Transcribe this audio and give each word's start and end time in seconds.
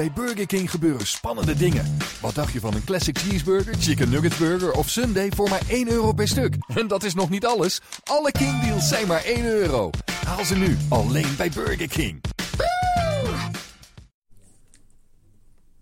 bij 0.00 0.12
Burger 0.12 0.46
King 0.46 0.70
gebeuren 0.70 1.06
spannende 1.06 1.54
dingen. 1.54 1.96
Wat 2.20 2.34
dacht 2.34 2.52
je 2.52 2.60
van 2.60 2.74
een 2.74 2.84
classic 2.84 3.18
cheeseburger, 3.18 3.74
chicken 3.74 4.10
nugget 4.10 4.38
burger 4.38 4.72
of 4.72 4.88
sundae 4.88 5.30
voor 5.34 5.48
maar 5.48 5.62
1 5.68 5.88
euro 5.88 6.12
per 6.12 6.28
stuk? 6.28 6.56
En 6.80 6.88
dat 6.88 7.02
is 7.02 7.14
nog 7.14 7.30
niet 7.30 7.46
alles. 7.46 7.80
Alle 8.04 8.32
King 8.32 8.62
deals 8.62 8.88
zijn 8.88 9.06
maar 9.06 9.24
1 9.24 9.44
euro. 9.44 9.90
Haal 10.24 10.44
ze 10.44 10.56
nu 10.56 10.76
alleen 10.88 11.36
bij 11.36 11.50
Burger 11.50 11.88
King. 11.88 12.20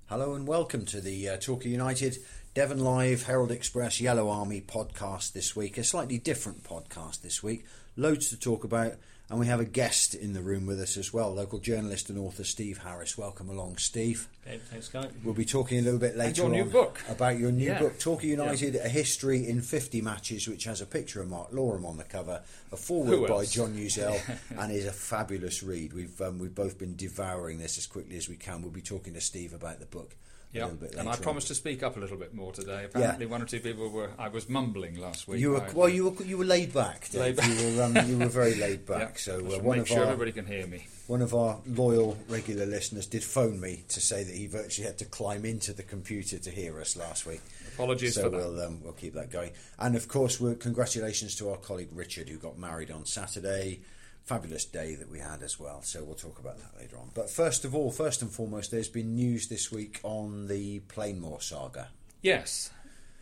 Hello 0.05 0.35
and 0.35 0.49
welcome 0.49 0.83
to 0.83 1.01
the 1.01 1.21
uh, 1.21 1.33
Talker 1.33 1.71
United 1.71 2.21
Devon 2.53 2.89
Live 2.89 3.25
Herald 3.25 3.51
Express 3.51 3.99
Yellow 3.99 4.31
Army 4.31 4.63
podcast 4.63 5.33
this 5.33 5.55
week. 5.55 5.79
A 5.79 5.83
slightly 5.83 6.21
different 6.23 6.63
podcast 6.63 7.21
this 7.21 7.41
week. 7.41 7.65
Loads 7.95 8.29
to 8.29 8.37
talk 8.37 8.65
about, 8.65 8.93
and 9.31 9.39
we 9.39 9.47
have 9.47 9.61
a 9.61 9.65
guest 9.65 10.15
in 10.15 10.33
the 10.33 10.41
room 10.41 10.65
with 10.67 10.81
us 10.81 10.97
as 10.97 11.13
well. 11.13 11.35
Local 11.35 11.59
journalist 11.59 12.09
and 12.09 12.19
author 12.19 12.45
Steve 12.45 12.79
Harris. 12.79 13.19
Welcome 13.19 13.49
along, 13.51 13.77
Steve. 13.77 14.27
Okay, 14.47 14.59
thanks, 14.71 14.89
Guy. 14.89 15.09
We'll 15.23 15.35
be 15.35 15.45
talking 15.45 15.79
a 15.79 15.83
little 15.83 15.99
bit 16.01 16.17
later 16.17 16.43
your 16.43 16.51
new 16.51 16.63
on 16.63 16.71
book. 16.71 17.03
about 17.09 17.39
your 17.39 17.53
new 17.53 17.67
Yeah. 17.67 17.79
book, 17.79 17.99
Torquay 17.99 18.29
United: 18.29 18.77
A 18.77 18.89
History 18.89 19.47
in 19.47 19.61
50 19.61 20.01
Matches, 20.01 20.49
which 20.49 20.65
has 20.65 20.81
a 20.81 20.87
picture 20.87 21.21
of 21.21 21.29
Mark 21.29 21.53
Loram 21.53 21.85
on 21.85 21.99
the 21.99 22.05
cover, 22.05 22.43
a 22.73 22.77
foreword 22.77 23.29
by? 23.29 23.45
John 23.45 23.75
Newsell, 23.77 24.19
and 24.59 24.73
is 24.73 24.87
a 24.87 24.93
fabulous 24.93 25.63
read. 25.63 25.93
We've 25.93 26.21
um, 26.23 26.39
we've 26.39 26.55
both 26.55 26.79
been 26.79 26.97
devouring 26.97 27.59
this 27.59 27.77
as 27.77 27.87
quickly 27.87 28.17
as 28.17 28.29
we 28.29 28.37
can. 28.37 28.63
We'll 28.63 28.71
be 28.71 28.81
talking 28.83 29.13
to 29.15 29.21
Steve 29.21 29.53
about 29.53 29.81
the 29.81 29.87
book. 29.87 30.15
Yeah, 30.51 30.69
and 30.97 31.09
I 31.09 31.13
on. 31.13 31.19
promised 31.19 31.49
to 31.49 31.55
speak 31.55 31.83
up 31.83 31.99
a 31.99 32.01
little 32.01 32.17
bit 32.17 32.33
more 32.33 32.53
today. 32.53 32.85
Apparently, 32.87 33.27
one 33.27 33.43
or 33.43 33.45
two 33.45 33.61
people 33.61 33.91
were. 33.91 34.11
I 34.19 34.29
was 34.29 34.49
mumbling 34.49 34.99
last 34.99 35.29
week. 35.29 35.41
You 35.41 35.51
were 35.51 35.67
well. 35.75 35.91
You 35.91 36.09
were 36.09 36.25
you 36.25 36.39
were 36.39 36.45
laid 36.47 36.73
back. 36.73 37.09
Laid 37.13 37.37
back. 37.37 37.49
You 37.49 37.77
were 37.77 37.83
um, 37.83 37.97
you 38.09 38.19
were 38.19 38.27
very 38.29 38.55
laid 38.55 38.81
Yeah, 38.89 38.99
back. 38.99 39.19
So 39.19 39.37
uh, 39.39 39.59
one 39.61 39.77
make 39.77 39.83
of 39.83 39.89
sure 39.89 39.99
our 39.99 40.05
everybody 40.05 40.33
can 40.33 40.47
hear 40.47 40.67
me. 40.67 40.87
one 41.07 41.21
of 41.21 41.35
our 41.35 41.59
loyal 41.67 42.17
regular 42.29 42.65
listeners 42.65 43.07
did 43.07 43.23
phone 43.25 43.61
me 43.61 43.85
to 43.89 44.01
say 44.01 44.25
that 44.25 44.35
he 44.35 44.47
virtually 44.47 44.87
had 44.87 44.97
to 44.99 45.05
climb 45.05 45.45
into 45.45 45.75
the 45.75 45.83
computer 45.83 46.39
to 46.39 46.51
hear 46.51 46.81
us 46.81 46.97
last 46.97 47.27
week. 47.27 47.43
Apologies 47.75 48.15
so 48.15 48.23
for 48.23 48.31
that. 48.31 48.37
we'll 48.39 48.63
um, 48.63 48.83
we'll 48.83 48.95
keep 48.95 49.13
that 49.15 49.31
going. 49.31 49.51
And 49.79 49.97
of 49.97 50.09
course, 50.09 50.41
we're, 50.41 50.55
congratulations 50.55 51.37
to 51.37 51.51
our 51.51 51.59
colleague 51.59 51.91
Richard 51.93 52.31
who 52.31 52.39
got 52.39 52.59
married 52.59 52.91
on 52.91 53.05
Saturday. 53.05 53.81
Fabulous 54.29 54.67
day 54.67 54.95
that 54.95 55.11
we 55.11 55.21
had 55.21 55.43
as 55.43 55.59
well. 55.59 55.81
So 55.81 56.05
we'll 56.05 56.15
talk 56.15 56.39
about 56.39 56.59
that 56.59 56.79
later 56.79 56.99
on. 56.99 57.11
But 57.15 57.31
first 57.31 57.65
of 57.65 57.75
all, 57.75 57.91
first 57.91 58.21
and 58.21 58.31
foremost, 58.31 58.71
there's 58.71 58.91
been 58.91 59.15
news 59.15 59.49
this 59.49 59.73
week 59.73 60.01
on 60.03 60.49
the 60.49 60.81
Plainmoor 60.81 61.41
saga. 61.41 61.89
Yes, 62.21 62.71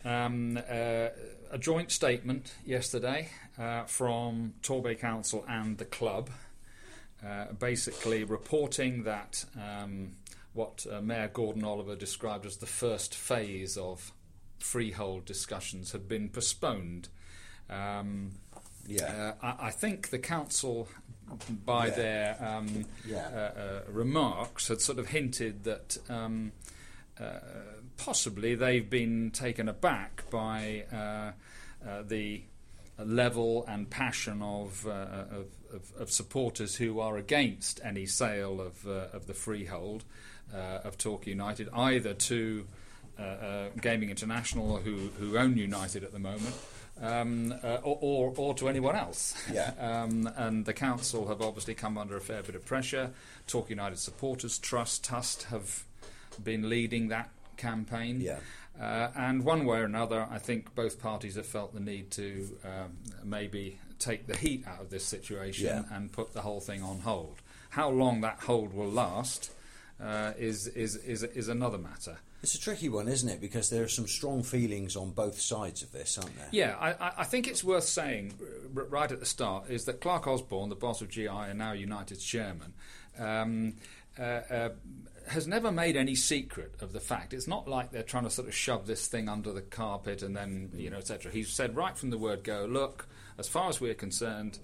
um, 0.03 0.57
uh, 0.57 1.07
a 1.49 1.57
joint 1.57 1.91
statement 1.91 2.55
yesterday 2.65 3.29
uh, 3.57 3.85
from 3.85 4.55
Torbay 4.61 4.99
Council 4.99 5.45
and 5.47 5.77
the 5.77 5.85
club, 5.85 6.29
uh, 7.25 7.53
basically 7.57 8.25
reporting 8.25 9.03
that 9.03 9.45
um, 9.55 10.11
what 10.51 10.85
uh, 10.91 10.99
Mayor 10.99 11.29
Gordon 11.29 11.63
Oliver 11.63 11.95
described 11.95 12.45
as 12.45 12.57
the 12.57 12.65
first 12.65 13.15
phase 13.15 13.77
of 13.77 14.11
freehold 14.59 15.23
discussions 15.23 15.93
had 15.93 16.09
been 16.09 16.27
postponed. 16.27 17.07
Um, 17.69 18.31
Yeah. 18.87 19.33
uh, 19.41 19.45
I, 19.59 19.67
I 19.67 19.71
think 19.71 20.09
the 20.09 20.19
council, 20.19 20.87
by 21.65 21.87
Yeah. 21.87 21.95
their 21.95 22.37
um, 22.43 22.85
Yeah. 23.05 23.27
uh, 23.27 23.59
uh, 23.59 23.81
remarks, 23.91 24.69
had 24.69 24.81
sort 24.81 24.97
of 24.99 25.09
hinted 25.09 25.65
that 25.65 25.97
um, 26.09 26.53
uh, 27.19 27.39
possibly 27.97 28.55
they've 28.55 28.89
been 28.89 29.31
taken 29.31 29.67
aback 29.67 30.23
by 30.29 30.85
uh, 30.91 31.31
uh, 31.87 32.03
the 32.03 32.43
level 32.97 33.65
and 33.67 33.89
passion 33.89 34.41
of, 34.41 34.85
uh, 34.87 34.91
of, 34.91 35.45
of, 35.73 35.91
of 35.99 36.11
supporters 36.11 36.75
who 36.75 36.99
are 36.99 37.17
against 37.17 37.79
any 37.83 38.05
sale 38.05 38.59
of, 38.61 38.87
uh, 38.87 39.07
of 39.13 39.27
the 39.27 39.33
freehold 39.33 40.03
uh, 40.53 40.79
of 40.83 40.97
Torquay 40.97 41.31
United, 41.31 41.69
either 41.73 42.13
to 42.13 42.65
uh, 43.19 43.21
uh, 43.21 43.69
Gaming 43.81 44.09
International, 44.09 44.77
who, 44.77 45.09
who 45.19 45.37
own 45.37 45.57
United 45.57 46.03
at 46.03 46.11
the 46.13 46.19
moment, 46.19 46.55
um, 47.01 47.53
uh, 47.63 47.77
or, 47.83 47.97
or, 48.01 48.33
or 48.37 48.53
to 48.55 48.69
anyone 48.69 48.95
else. 48.95 49.35
Yeah. 49.51 49.71
um, 49.79 50.29
and 50.35 50.65
the 50.65 50.73
council 50.73 51.27
have 51.27 51.41
obviously 51.41 51.73
come 51.73 51.97
under 51.97 52.15
a 52.17 52.21
fair 52.21 52.43
bit 52.43 52.55
of 52.55 52.65
pressure. 52.65 53.11
Torquay 53.47 53.71
United 53.71 53.99
Supporters 53.99 54.57
Trust, 54.57 55.03
TUST, 55.03 55.43
have 55.43 55.83
been 56.43 56.69
leading 56.69 57.07
that 57.09 57.29
campaign. 57.57 58.21
Yeah. 58.21 58.39
Uh, 58.79 59.09
and 59.15 59.43
one 59.43 59.65
way 59.65 59.79
or 59.79 59.85
another, 59.85 60.27
I 60.29 60.37
think 60.37 60.75
both 60.75 61.01
parties 61.01 61.35
have 61.35 61.47
felt 61.47 61.73
the 61.73 61.79
need 61.79 62.11
to 62.11 62.57
um, 62.63 62.97
maybe 63.23 63.79
take 63.97 64.27
the 64.27 64.37
heat 64.37 64.67
out 64.67 64.81
of 64.81 64.89
this 64.91 65.03
situation 65.03 65.65
Yeah. 65.65 65.83
and 65.95 66.11
put 66.11 66.33
the 66.33 66.41
whole 66.41 66.59
thing 66.59 66.83
on 66.83 66.99
hold. 66.99 67.37
How 67.71 67.89
long 67.89 68.21
that 68.21 68.41
hold 68.41 68.73
will 68.73 68.89
last 68.89 69.51
uh, 70.01 70.33
is, 70.37 70.67
is, 70.67 70.95
is, 70.97 71.23
is 71.23 71.47
another 71.47 71.77
matter. 71.77 72.17
It's 72.43 72.53
a 72.53 72.59
tricky 72.59 72.87
one, 72.87 73.07
isn't 73.07 73.27
it? 73.27 73.41
Because 73.41 73.69
there 73.71 73.83
are 73.83 73.87
some 73.87 74.07
strong 74.07 74.43
feelings 74.43 74.95
on 74.95 75.09
both 75.11 75.39
sides 75.41 75.81
of 75.81 75.91
this, 75.91 76.17
aren't 76.19 76.35
there? 76.37 76.49
Yeah, 76.51 76.75
I, 76.79 77.21
I- 77.21 77.23
think 77.23 77.47
it's 77.47 77.63
worth 77.63 77.83
saying 77.83 78.35
right 78.73 79.11
at 79.11 79.19
the 79.19 79.25
start 79.25 79.69
is 79.69 79.85
that 79.85 80.01
Clarke 80.01 80.27
Osborne, 80.27 80.69
the 80.69 80.75
boss 80.75 81.01
of 81.01 81.09
GI 81.09 81.27
and 81.27 81.57
now 81.57 81.71
United's 81.71 82.23
chairman, 82.23 82.73
um, 83.17 83.73
uh, 84.19 84.21
uh, 84.21 84.69
has 85.27 85.47
never 85.47 85.71
made 85.71 85.97
any 85.97 86.13
secret 86.15 86.75
of 86.79 86.93
the 86.93 86.99
fact. 86.99 87.33
It's 87.33 87.47
not 87.47 87.67
like 87.67 87.91
they're 87.91 88.03
trying 88.03 88.23
to 88.25 88.29
sort 88.29 88.47
of 88.47 88.55
shove 88.55 88.85
this 88.87 89.07
thing 89.07 89.27
under 89.27 89.51
the 89.51 89.61
carpet 89.61 90.21
and 90.21 90.37
then, 90.37 90.69
you 90.75 90.89
know, 90.91 90.97
etc. 90.97 91.31
He's 91.31 91.49
said 91.49 91.75
right 91.75 91.97
from 91.97 92.11
the 92.11 92.17
word 92.19 92.43
go, 92.43 92.65
look, 92.69 93.07
as 93.39 93.47
far 93.47 93.67
as 93.67 93.81
we're 93.81 93.93
concerned, 93.95 94.59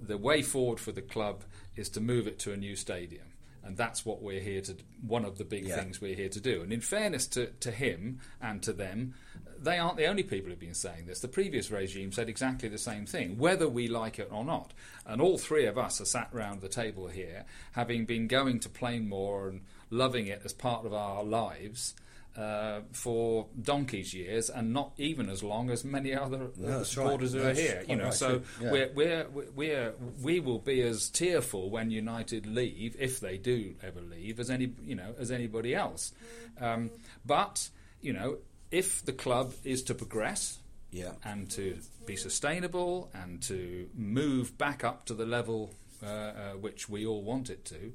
the 0.00 0.16
way 0.16 0.42
forward 0.42 0.80
for 0.80 0.92
the 0.92 1.02
club 1.02 1.44
is 1.76 1.88
to 1.90 2.00
move 2.00 2.26
it 2.26 2.38
to 2.40 2.52
a 2.52 2.56
new 2.56 2.74
stadium. 2.74 3.26
And 3.68 3.76
that's 3.76 4.06
what 4.06 4.22
we're 4.22 4.40
here 4.40 4.62
to. 4.62 4.74
One 5.06 5.26
of 5.26 5.36
the 5.36 5.44
big 5.44 5.66
Yeah. 5.66 5.76
things 5.76 6.00
we're 6.00 6.14
here 6.14 6.30
to 6.30 6.40
do. 6.40 6.62
And 6.62 6.72
in 6.72 6.80
fairness 6.80 7.26
to, 7.28 7.48
to 7.60 7.70
him 7.70 8.18
and 8.40 8.62
to 8.62 8.72
them, 8.72 9.12
they 9.60 9.76
aren't 9.78 9.98
the 9.98 10.06
only 10.06 10.22
people 10.22 10.48
who've 10.48 10.58
been 10.58 10.72
saying 10.72 11.04
this. 11.06 11.20
The 11.20 11.28
previous 11.28 11.70
regime 11.70 12.10
said 12.10 12.30
exactly 12.30 12.70
the 12.70 12.78
same 12.78 13.04
thing, 13.04 13.36
whether 13.36 13.68
we 13.68 13.86
like 13.86 14.18
it 14.18 14.28
or 14.32 14.42
not. 14.42 14.72
And 15.04 15.20
all 15.20 15.36
three 15.36 15.66
of 15.66 15.76
us 15.76 16.00
are 16.00 16.06
sat 16.06 16.30
round 16.32 16.62
the 16.62 16.68
table 16.68 17.08
here, 17.08 17.44
having 17.72 18.06
been 18.06 18.26
going 18.26 18.58
to 18.60 18.70
Plainmoor 18.70 19.48
and 19.50 19.60
loving 19.90 20.28
it 20.28 20.40
as 20.46 20.54
part 20.54 20.86
of 20.86 20.94
our 20.94 21.22
lives. 21.22 21.94
Uh, 22.36 22.82
for 22.92 23.46
donkey's 23.60 24.14
years, 24.14 24.48
and 24.48 24.72
not 24.72 24.92
even 24.96 25.28
as 25.28 25.42
long 25.42 25.70
as 25.70 25.84
many 25.84 26.14
other 26.14 26.44
uh, 26.44 26.48
No, 26.56 26.78
that's 26.78 26.90
supporters 26.90 27.34
right. 27.34 27.42
who 27.42 27.48
are 27.50 27.52
here. 27.54 27.84
You 27.88 27.96
know, 27.96 28.04
right, 28.04 28.14
so. 28.14 28.42
Yeah. 28.62 28.70
we're 28.70 28.90
we're, 28.94 29.26
we're, 29.56 29.94
we 30.22 30.38
will 30.38 30.60
be 30.60 30.80
as 30.82 31.08
tearful 31.08 31.68
when 31.68 31.90
United 31.90 32.46
leave, 32.46 32.94
if 32.96 33.18
they 33.18 33.38
do 33.38 33.74
ever 33.82 34.00
leave, 34.00 34.38
as 34.38 34.50
any 34.50 34.72
you 34.86 34.94
know 34.94 35.16
as 35.18 35.32
anybody 35.32 35.74
else. 35.74 36.12
Um, 36.60 36.90
but 37.26 37.70
you 38.02 38.12
know, 38.12 38.38
if 38.70 39.04
the 39.04 39.12
club 39.12 39.54
is 39.64 39.82
to 39.84 39.94
progress 39.94 40.58
Yeah. 40.92 41.12
and 41.24 41.50
to 41.52 41.78
be 42.06 42.14
sustainable 42.14 43.10
and 43.14 43.42
to 43.48 43.88
move 43.96 44.56
back 44.56 44.84
up 44.84 45.06
to 45.06 45.14
the 45.14 45.26
level 45.26 45.74
uh, 46.04 46.06
uh, 46.06 46.32
which 46.60 46.88
we 46.88 47.04
all 47.04 47.22
want 47.22 47.50
it 47.50 47.64
to, 47.64 47.92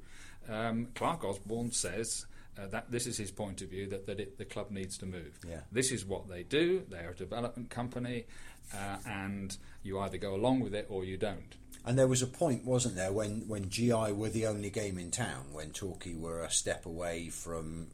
um, 0.53 0.87
Clarke 0.95 1.23
Osborne 1.23 1.71
says. 1.71 2.25
Uh, 2.55 2.67
that 2.67 2.91
this 2.91 3.07
is 3.07 3.17
his 3.17 3.31
point 3.31 3.61
of 3.63 3.69
view 3.69 3.87
that, 3.87 4.05
that 4.05 4.19
it, 4.19 4.37
the 4.37 4.45
club 4.45 4.69
needs 4.69 4.97
to 4.99 5.07
move. 5.07 5.39
Yeah. 5.47 5.61
This 5.71 5.91
is 5.91 6.05
what 6.05 6.29
they 6.29 6.43
do. 6.43 6.83
They 6.87 6.99
are 6.99 7.09
a 7.09 7.15
development 7.15 7.71
company, 7.71 8.25
uh, 8.73 8.97
and 9.07 9.57
you 9.81 9.99
either 9.99 10.17
go 10.17 10.35
along 10.35 10.59
with 10.59 10.75
it 10.75 10.85
or 10.89 11.03
you 11.03 11.17
don't. 11.17 11.55
And 11.85 11.97
there 11.97 12.07
was 12.07 12.21
a 12.21 12.27
point, 12.27 12.63
wasn't 12.63 12.95
there, 12.95 13.11
when, 13.11 13.47
when 13.47 13.69
GI 13.69 14.11
were 14.13 14.29
the 14.29 14.45
only 14.45 14.69
game 14.69 14.97
in 14.97 15.11
town, 15.11 15.47
when 15.51 15.71
Torquay 15.71 16.13
were 16.13 16.43
a 16.43 16.49
step 16.51 16.85
away 16.85 17.29
from 17.29 17.87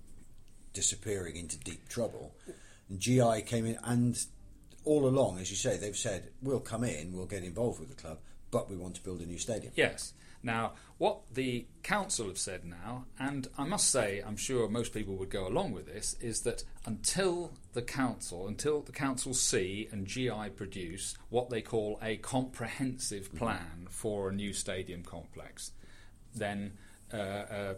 disappearing 0.74 1.38
into 1.38 1.58
deep 1.58 1.88
trouble. 1.88 2.36
And 2.90 3.00
GI 3.00 3.44
came 3.46 3.66
in, 3.66 3.80
and 3.84 4.24
all 4.86 5.08
along, 5.08 5.40
as 5.40 5.50
you 5.50 5.58
say, 5.58 5.78
they've 5.78 5.98
said, 5.98 6.30
we'll 6.42 6.59
come 6.59 6.84
in, 6.84 7.14
we'll 7.14 7.25
get 7.25 7.44
involved 7.44 7.80
with 7.80 7.90
the 7.90 7.96
club, 7.96 8.19
but 8.52 8.69
we 8.69 8.75
want 8.75 8.96
to 8.96 9.03
build 9.03 9.22
a 9.22 9.25
new 9.25 9.40
stadium. 9.40 9.74
Yes. 9.75 10.14
Now, 10.42 10.74
what 10.98 11.20
the 11.34 11.66
council 11.84 12.28
have 12.28 12.38
said 12.38 12.64
now, 12.64 13.06
and 13.20 13.48
I 13.58 13.66
must 13.66 13.90
say, 13.90 14.22
I'm 14.26 14.38
sure 14.38 14.70
most 14.70 14.94
people 14.94 15.16
would 15.18 15.30
go 15.30 15.48
along 15.48 15.74
with 15.74 15.86
this, 15.86 16.16
is 16.22 16.42
that 16.42 16.63
until 16.86 17.52
the 17.74 17.81
council, 17.81 18.48
until 18.48 18.81
the 18.81 18.92
council 18.94 19.34
see 19.34 19.88
and 19.92 20.06
GI 20.08 20.52
produce 20.56 21.16
what 21.30 21.50
they 21.50 21.62
call 21.62 22.00
a 22.02 22.18
comprehensive 22.18 23.36
plan 23.36 23.88
for 23.90 24.30
a 24.30 24.34
new 24.34 24.54
stadium 24.54 25.04
complex, 25.04 25.72
then 26.34 26.74
uh, 27.13 27.18
uh, 27.18 27.74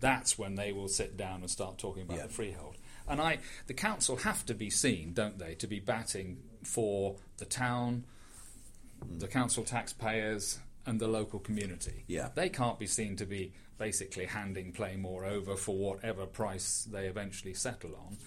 that's 0.00 0.36
when 0.38 0.56
they 0.56 0.72
will 0.72 0.88
sit 0.88 1.16
down 1.16 1.40
and 1.42 1.50
start 1.50 1.78
talking 1.78 2.02
about 2.02 2.16
Yeah. 2.18 2.22
the 2.26 2.32
freehold. 2.32 2.76
And 3.06 3.20
I, 3.20 3.38
the 3.68 3.74
council 3.74 4.16
have 4.16 4.44
to 4.46 4.54
be 4.54 4.68
seen, 4.68 5.12
don't 5.12 5.38
they, 5.38 5.54
to 5.56 5.66
be 5.66 5.80
batting 5.80 6.38
for 6.64 7.16
the 7.38 7.44
town, 7.46 8.04
the 9.08 9.28
council 9.28 9.64
taxpayers, 9.64 10.58
and 10.86 11.00
the 11.00 11.08
local 11.08 11.38
community. 11.38 12.04
Yeah. 12.06 12.28
They 12.34 12.48
can't 12.48 12.78
be 12.78 12.86
seen 12.86 13.16
to 13.16 13.26
be 13.26 13.52
basically 13.78 14.26
handing 14.26 14.72
Plainmoor 14.72 15.24
over 15.24 15.56
for 15.56 15.76
whatever 15.76 16.26
price 16.26 16.88
they 16.90 17.06
eventually 17.06 17.54
settle 17.54 17.94
on, 17.94 18.18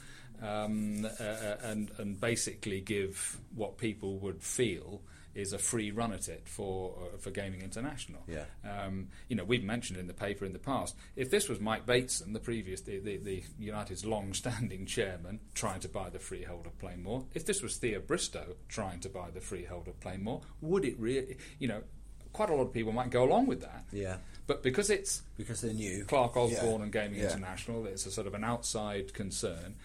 um, 0.41 1.05
uh, 1.05 1.23
uh, 1.23 1.57
and 1.63 1.91
and 1.97 2.19
basically 2.19 2.81
give 2.81 3.37
what 3.55 3.77
people 3.77 4.17
would 4.19 4.41
feel 4.41 5.01
is 5.33 5.53
a 5.53 5.57
free 5.57 5.91
run 5.91 6.11
at 6.11 6.27
it 6.27 6.47
for 6.47 6.93
uh, 6.97 7.17
for 7.17 7.31
Gaming 7.31 7.61
International. 7.61 8.21
Yeah. 8.27 8.45
Um, 8.69 9.07
you 9.29 9.35
know, 9.35 9.43
we've 9.43 9.63
mentioned 9.63 9.97
in 9.99 10.07
the 10.07 10.13
paper 10.13 10.45
in 10.45 10.53
the 10.53 10.59
past, 10.59 10.95
if 11.15 11.29
this 11.29 11.47
was 11.47 11.59
Mike 11.59 11.85
Bateson, 11.85 12.33
the 12.33 12.39
previous, 12.39 12.81
the, 12.81 12.99
the, 12.99 13.17
the 13.17 13.43
United's 13.57 14.05
long-standing 14.05 14.85
chairman, 14.85 15.39
trying 15.53 15.79
to 15.81 15.89
buy 15.89 16.09
the 16.09 16.19
freehold 16.19 16.65
of 16.65 16.77
Plainmoor, 16.79 17.25
if 17.33 17.45
this 17.45 17.61
was 17.61 17.77
Thea 17.77 17.99
Bristow 17.99 18.55
trying 18.67 18.99
to 19.01 19.09
buy 19.09 19.29
the 19.31 19.39
freehold 19.39 19.87
of 19.87 19.99
Plainmoor, 19.99 20.41
would 20.59 20.83
it 20.83 20.99
really, 20.99 21.37
you 21.59 21.67
know, 21.67 21.83
quite 22.33 22.49
a 22.49 22.53
lot 22.55 22.63
of 22.63 22.73
people 22.73 22.91
might 22.91 23.09
go 23.09 23.23
along 23.23 23.47
with 23.47 23.61
that. 23.61 23.83
Yeah. 23.91 24.17
But 24.47 24.63
because 24.63 24.89
it's 24.89 25.21
Because 25.37 25.61
they're 25.61 25.73
new. 25.73 26.03
Clarke 26.05 26.35
Osborne 26.37 26.77
Yeah. 26.79 26.83
and 26.83 26.91
Gaming 26.91 27.19
Yeah. 27.19 27.31
International. 27.31 27.85
It's 27.85 28.05
a 28.05 28.11
sort 28.11 28.27
of 28.27 28.33
an 28.33 28.43
outside 28.43 29.13
concern. 29.13 29.75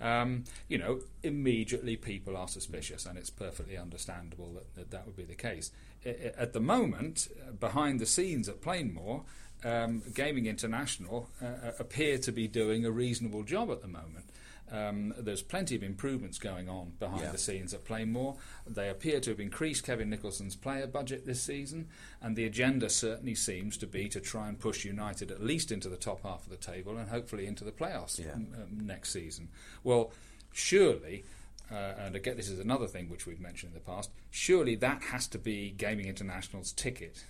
Um, 0.00 0.44
you 0.68 0.78
know, 0.78 1.00
immediately 1.22 1.96
people 1.96 2.36
are 2.36 2.48
suspicious, 2.48 3.04
and 3.04 3.18
it's 3.18 3.28
perfectly 3.30 3.76
understandable 3.76 4.50
that 4.54 4.74
that, 4.74 4.90
that 4.92 5.06
would 5.06 5.16
be 5.16 5.24
the 5.24 5.34
case. 5.34 5.70
I- 6.06 6.08
I- 6.10 6.32
At 6.38 6.52
the 6.54 6.60
moment, 6.60 7.28
uh, 7.46 7.52
behind 7.52 8.00
the 8.00 8.06
scenes 8.06 8.48
at 8.48 8.62
Plainmoor, 8.62 9.24
um, 9.62 10.02
Gaming 10.14 10.46
International 10.46 11.28
uh, 11.42 11.44
uh, 11.44 11.72
appear 11.78 12.16
to 12.16 12.32
be 12.32 12.48
doing 12.48 12.86
a 12.86 12.90
reasonable 12.90 13.42
job 13.42 13.70
at 13.70 13.82
the 13.82 13.88
moment. 13.88 14.29
Um, 14.70 15.12
there's 15.18 15.42
plenty 15.42 15.74
of 15.74 15.82
improvements 15.82 16.38
going 16.38 16.68
on 16.68 16.92
behind 17.00 17.22
Yeah. 17.22 17.32
the 17.32 17.38
scenes 17.38 17.74
at 17.74 17.84
Plainmoor. 17.84 18.36
They 18.66 18.88
appear 18.88 19.18
to 19.20 19.30
have 19.30 19.40
increased 19.40 19.84
Kevin 19.84 20.10
Nicholson's 20.10 20.54
player 20.56 20.86
budget 20.86 21.26
this 21.26 21.42
season, 21.42 21.88
and 22.20 22.36
the 22.36 22.44
agenda 22.44 22.88
certainly 22.88 23.34
seems 23.34 23.76
to 23.78 23.86
be 23.86 24.08
to 24.08 24.20
try 24.20 24.48
and 24.48 24.58
push 24.58 24.84
United 24.84 25.30
at 25.30 25.42
least 25.42 25.72
into 25.72 25.88
the 25.88 25.96
top 25.96 26.22
half 26.22 26.44
of 26.44 26.50
the 26.50 26.56
table 26.56 26.96
and 26.96 27.08
hopefully 27.10 27.46
into 27.46 27.64
the 27.64 27.72
playoffs 27.72 28.18
Yeah. 28.18 28.32
um, 28.32 28.48
um, 28.54 28.86
next 28.86 29.10
season. 29.12 29.48
Well, 29.82 30.12
surely. 30.52 31.24
Uh, 31.70 31.94
and 31.98 32.16
again, 32.16 32.36
this 32.36 32.48
is 32.48 32.58
another 32.58 32.88
thing 32.88 33.08
which 33.08 33.26
we've 33.26 33.40
mentioned 33.40 33.70
in 33.72 33.74
the 33.74 33.80
past. 33.84 34.10
Surely 34.30 34.74
that 34.76 35.02
has 35.02 35.28
to 35.28 35.38
be 35.38 35.70
Gaming 35.70 36.06
International's 36.06 36.72
ticket 36.72 37.24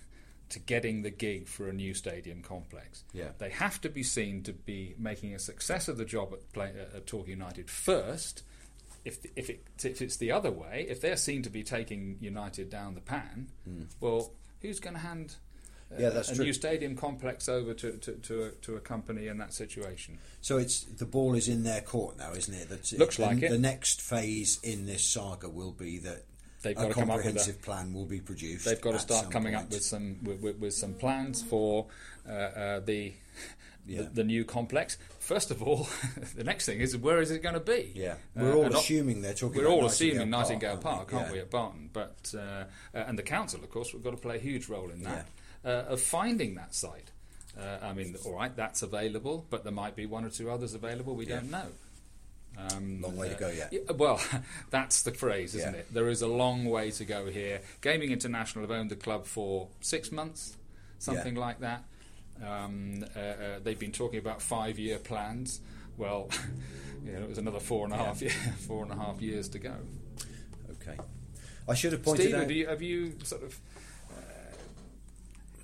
to 0.51 0.59
getting 0.59 1.01
the 1.01 1.09
gig 1.09 1.47
for 1.47 1.67
a 1.67 1.73
new 1.73 1.93
stadium 1.93 2.41
complex. 2.41 3.03
Yeah. 3.13 3.29
They 3.37 3.49
have 3.49 3.81
to 3.81 3.89
be 3.89 4.03
seen 4.03 4.43
to 4.43 4.53
be 4.53 4.95
making 4.97 5.33
a 5.33 5.39
success 5.39 5.87
of 5.87 5.97
the 5.97 6.05
job 6.05 6.33
at, 6.33 6.53
play, 6.53 6.71
uh, 6.77 6.97
at 6.97 7.07
Torquay 7.07 7.31
United 7.31 7.69
first. 7.69 8.43
If, 9.03 9.17
if, 9.35 9.49
it, 9.49 9.63
if 9.83 10.01
it's 10.01 10.17
the 10.17 10.31
other 10.31 10.51
way, 10.51 10.85
if 10.87 11.01
they're 11.01 11.17
seen 11.17 11.41
to 11.43 11.49
be 11.49 11.63
taking 11.63 12.17
United 12.19 12.69
down 12.69 12.93
the 12.93 13.01
pan, 13.01 13.47
well, 13.99 14.31
who's 14.61 14.79
going 14.79 14.93
to 14.93 14.99
hand 14.99 15.35
uh. 15.91 15.95
Yeah, 15.99 16.09
that's 16.09 16.31
a 16.31 16.35
true. 16.35 16.45
new 16.45 16.53
stadium 16.53 16.95
complex 16.95 17.49
over 17.49 17.73
to, 17.73 17.91
to, 17.93 18.11
to, 18.13 18.43
a, 18.43 18.51
to 18.51 18.75
a 18.75 18.79
company 18.79 19.27
in 19.27 19.37
that 19.39 19.53
situation? 19.53 20.19
So 20.41 20.57
it's 20.57 20.83
the 20.83 21.05
ball 21.05 21.35
is 21.35 21.47
in 21.47 21.63
their 21.63 21.81
court 21.81 22.17
now, 22.17 22.33
isn't 22.33 22.53
it? 22.53 22.69
That 22.69 22.97
Looks 22.97 23.17
the, 23.17 23.23
like 23.23 23.41
it. 23.41 23.49
The 23.49 23.57
next 23.57 24.01
phase 24.01 24.59
in 24.63 24.85
this 24.85 25.03
saga 25.03 25.49
will 25.49 25.71
be 25.71 25.97
that 25.99 26.23
They've 26.61 26.77
a 26.77 26.81
got 26.81 26.87
to 26.89 26.93
come 26.93 27.09
up 27.09 27.17
with 27.17 27.25
a- 27.25 27.29
comprehensive 27.29 27.61
plan 27.61 27.93
will 27.93 28.05
be 28.05 28.19
produced. 28.19 28.65
They've 28.65 28.79
got 28.81 28.91
to 28.91 28.99
start 28.99 29.31
coming 29.31 29.53
point. 29.53 29.65
up 29.65 29.71
with 29.71 29.83
some 29.83 30.17
with, 30.23 30.57
with, 30.59 30.73
some 30.73 30.93
plans 30.93 31.41
for 31.41 31.87
uh, 32.27 32.31
uh, 32.31 32.79
the, 32.81 33.13
Yeah. 33.87 34.03
the 34.03 34.09
the 34.09 34.23
new 34.23 34.45
complex. 34.45 34.97
First 35.19 35.49
of 35.49 35.63
all, 35.63 35.87
the 36.35 36.43
next 36.43 36.67
thing 36.67 36.79
is 36.79 36.95
where 36.95 37.19
is 37.19 37.31
it 37.31 37.41
going 37.41 37.55
to 37.55 37.59
be? 37.59 37.91
Yeah, 37.95 38.13
Uh, 38.37 38.43
we're 38.43 38.53
all 38.55 38.63
and 38.65 38.73
not- 38.73 38.83
assuming 38.83 39.21
they're 39.23 39.33
talking. 39.33 39.59
We're 39.61 39.67
all 39.69 39.85
assuming 39.87 40.29
Nightingale 40.29 40.77
Park, 40.77 41.11
aren't 41.13 41.27
Yeah. 41.27 41.33
we, 41.33 41.39
at 41.39 41.49
Barton? 41.49 41.89
But 41.91 42.31
uh, 42.35 42.39
uh, 42.39 42.65
and 42.93 43.17
the 43.17 43.23
council, 43.23 43.59
of 43.63 43.71
course, 43.71 43.91
we've 43.93 44.03
got 44.03 44.11
to 44.11 44.17
play 44.17 44.35
a 44.35 44.39
huge 44.39 44.69
role 44.69 44.91
in 44.91 45.01
that 45.03 45.27
uh, 45.65 45.69
of 45.93 45.99
finding 45.99 46.53
that 46.55 46.75
site. 46.75 47.09
Uh, 47.59 47.79
I 47.85 47.93
mean, 47.93 48.15
all 48.23 48.33
right, 48.35 48.55
that's 48.55 48.81
available, 48.83 49.45
but 49.49 49.63
there 49.63 49.73
might 49.73 49.95
be 49.95 50.05
one 50.05 50.23
or 50.25 50.29
two 50.29 50.49
others 50.51 50.73
available. 50.75 51.15
We 51.15 51.25
Yeah. 51.25 51.37
don't 51.37 51.49
know. 51.51 51.67
Um, 52.57 53.01
Long 53.01 53.15
way 53.17 53.29
to 53.29 53.35
go 53.35 53.49
yet. 53.49 53.71
yeah, 53.71 53.91
well, 53.95 54.21
that's 54.69 55.01
the 55.03 55.11
phrase, 55.11 55.55
isn't 55.55 55.73
Yeah. 55.73 55.79
it? 55.79 55.93
There 55.93 56.09
is 56.09 56.21
a 56.21 56.27
long 56.27 56.65
way 56.65 56.91
to 56.91 57.05
go 57.05 57.25
here. 57.27 57.61
Gaming 57.81 58.11
International 58.11 58.63
have 58.63 58.71
owned 58.71 58.91
the 58.91 58.95
club 58.95 59.25
for 59.25 59.69
six 59.79 60.11
months, 60.11 60.57
something 60.99 61.35
like 61.35 61.59
that. 61.61 61.83
Um, 62.45 63.03
uh, 63.15 63.19
uh, 63.19 63.59
they've 63.63 63.79
been 63.79 63.91
talking 63.91 64.19
about 64.19 64.41
five-year 64.41 64.99
plans. 64.99 65.61
Well, 65.97 66.29
you 67.05 67.13
know, 67.13 67.21
it 67.21 67.29
was 67.29 67.37
another 67.37 67.59
four 67.59 67.85
and 67.85 67.93
a 67.93 67.97
half, 67.97 68.21
year, 68.21 68.31
four 68.67 68.83
and 68.83 68.91
a 68.91 68.95
half 68.95 69.21
years 69.21 69.47
to 69.49 69.59
go. 69.59 69.73
Okay, 70.81 70.97
I 71.69 71.73
should 71.73 71.93
have 71.93 72.03
pointed 72.03 72.23
Stephen, 72.23 72.41
out. 72.41 72.47
do 72.47 72.53
you, 72.53 72.67
have 72.67 72.81
you 72.81 73.13
sort 73.23 73.43
of 73.43 73.59
uh, 74.11 74.55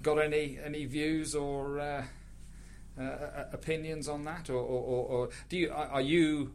got 0.03 0.19
any 0.19 0.57
any 0.63 0.85
views 0.85 1.33
or 1.35 1.79
uh, 1.79 2.03
uh, 2.99 3.01
uh, 3.03 3.45
opinions 3.53 4.07
on 4.07 4.23
that, 4.25 4.49
or, 4.49 4.55
or, 4.55 4.61
or, 4.83 5.05
or 5.07 5.29
do 5.49 5.57
you 5.57 5.71
are, 5.71 5.87
are 5.87 6.01
you 6.01 6.51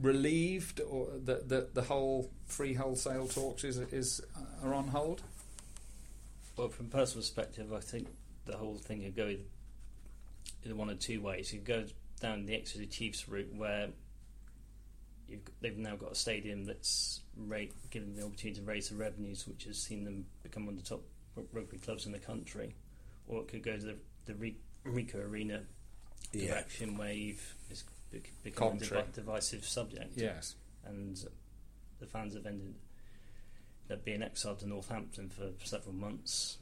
relieved 0.00 0.80
or 0.80 1.08
that 1.24 1.48
the, 1.48 1.68
the 1.72 1.82
whole 1.82 2.30
free 2.46 2.74
wholesale 2.74 3.26
talks 3.28 3.64
is 3.64 3.78
is 3.78 4.20
uh, 4.36 4.66
are 4.66 4.74
on 4.74 4.88
hold? 4.88 5.22
Well, 6.56 6.68
from 6.68 6.86
a 6.86 6.88
personal 6.90 7.22
perspective, 7.22 7.72
I 7.72 7.80
think 7.80 8.08
the 8.46 8.56
whole 8.56 8.76
thing 8.76 9.02
could 9.02 9.16
go 9.16 9.34
in 10.64 10.76
one 10.76 10.88
of 10.90 10.98
two 10.98 11.20
ways. 11.20 11.52
You 11.52 11.60
could 11.60 11.66
go 11.66 11.84
down 12.20 12.46
the 12.46 12.54
Exeter 12.54 12.86
Chiefs 12.86 13.28
route, 13.28 13.54
where 13.54 13.88
you've, 15.28 15.40
they've 15.60 15.76
now 15.76 15.96
got 15.96 16.12
a 16.12 16.14
stadium 16.14 16.64
that's 16.64 17.20
rate, 17.36 17.72
given 17.90 18.08
them 18.14 18.16
the 18.20 18.26
opportunity 18.26 18.60
to 18.60 18.66
raise 18.66 18.88
the 18.88 18.96
revenues, 18.96 19.46
which 19.46 19.64
has 19.64 19.78
seen 19.78 20.04
them 20.04 20.24
become 20.42 20.64
one 20.66 20.76
of 20.76 20.82
the 20.82 20.88
top 20.88 21.02
rugby 21.52 21.76
clubs 21.78 22.06
in 22.06 22.12
the 22.12 22.18
country. 22.18 22.74
Or 23.28 23.40
it 23.42 23.48
could 23.48 23.62
go 23.62 23.76
to 23.76 23.84
the, 23.84 23.96
the 24.24 24.34
Re- 24.34 24.56
Ricoh 24.86 25.28
Arena 25.28 25.62
Yeah. 26.32 26.48
direction, 26.48 26.96
where 26.96 27.12
you've 27.12 27.54
it's 28.12 28.22
bec- 28.28 28.42
become 28.42 28.66
a 28.68 28.70
Commentary. 28.70 29.04
divisive 29.12 29.64
subject 29.64 30.12
Yes. 30.16 30.54
and 30.84 31.16
the 32.00 32.06
fans 32.06 32.34
have 32.34 32.46
ended 32.46 32.74
up 33.90 34.04
being 34.04 34.22
exiled 34.22 34.58
to 34.60 34.68
Northampton 34.68 35.28
for 35.28 35.50
several 35.64 35.94
months. 35.94 36.58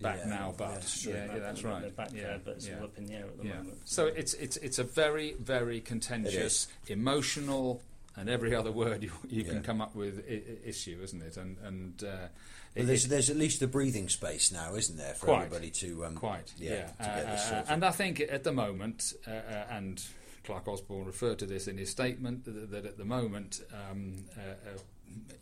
Back 0.00 0.18
Yeah, 0.20 0.26
now, 0.28 0.54
but 0.56 0.74
that's 0.74 1.04
yeah, 1.04 1.26
true. 1.26 1.34
yeah, 1.34 1.38
that's 1.40 1.62
They're 1.62 1.70
right. 1.72 1.96
back 1.96 2.12
yeah, 2.14 2.22
there, 2.22 2.40
but 2.44 2.54
it's 2.56 2.68
yeah. 2.68 2.78
all 2.78 2.84
up 2.84 2.96
in 2.98 3.06
the 3.06 3.14
air 3.14 3.24
at 3.26 3.36
the 3.36 3.46
Yeah. 3.46 3.56
moment. 3.56 3.80
So 3.84 4.06
it's 4.06 4.32
it's 4.34 4.56
it's 4.58 4.78
a 4.78 4.84
very 4.84 5.32
very 5.34 5.80
contentious, 5.80 6.68
emotional, 6.86 7.82
and 8.14 8.28
every 8.30 8.54
other 8.54 8.70
word 8.70 9.02
you, 9.02 9.10
you 9.28 9.42
Yeah. 9.42 9.54
can 9.54 9.62
come 9.64 9.80
up 9.80 9.94
with 9.96 10.24
I- 10.28 10.34
I- 10.34 10.68
issue, 10.68 11.00
isn't 11.02 11.20
it? 11.20 11.36
And 11.36 11.58
and 11.64 12.04
uh, 12.04 12.06
Well, 12.06 12.28
it- 12.76 12.86
there's, 12.86 13.04
it- 13.06 13.08
there's 13.08 13.28
at 13.28 13.36
least 13.36 13.60
a 13.60 13.66
breathing 13.66 14.08
space 14.08 14.52
now, 14.52 14.76
isn't 14.76 14.96
there, 14.96 15.14
for 15.14 15.26
Quite. 15.26 15.46
everybody 15.46 15.70
to 15.72 16.06
um, 16.06 16.14
quite 16.14 16.52
yeah, 16.58 16.70
yeah. 16.70 16.86
to 16.86 16.92
get 17.02 17.26
this 17.26 17.40
Uh, 17.40 17.48
sorted. 17.50 17.70
and 17.70 17.84
I 17.84 17.90
think 17.90 18.20
at 18.20 18.44
the 18.44 18.52
moment, 18.52 19.14
uh, 19.26 19.30
uh, 19.30 19.66
and 19.70 20.02
Clarke 20.46 20.68
Osborne 20.68 21.04
referred 21.04 21.38
to 21.40 21.46
this 21.46 21.66
in 21.68 21.76
his 21.76 21.90
statement 21.90 22.44
that, 22.44 22.70
that 22.70 22.86
at 22.86 22.96
the 22.96 23.04
moment, 23.04 23.60
um, 23.90 24.14
uh, 24.36 24.40
uh, 24.70 24.78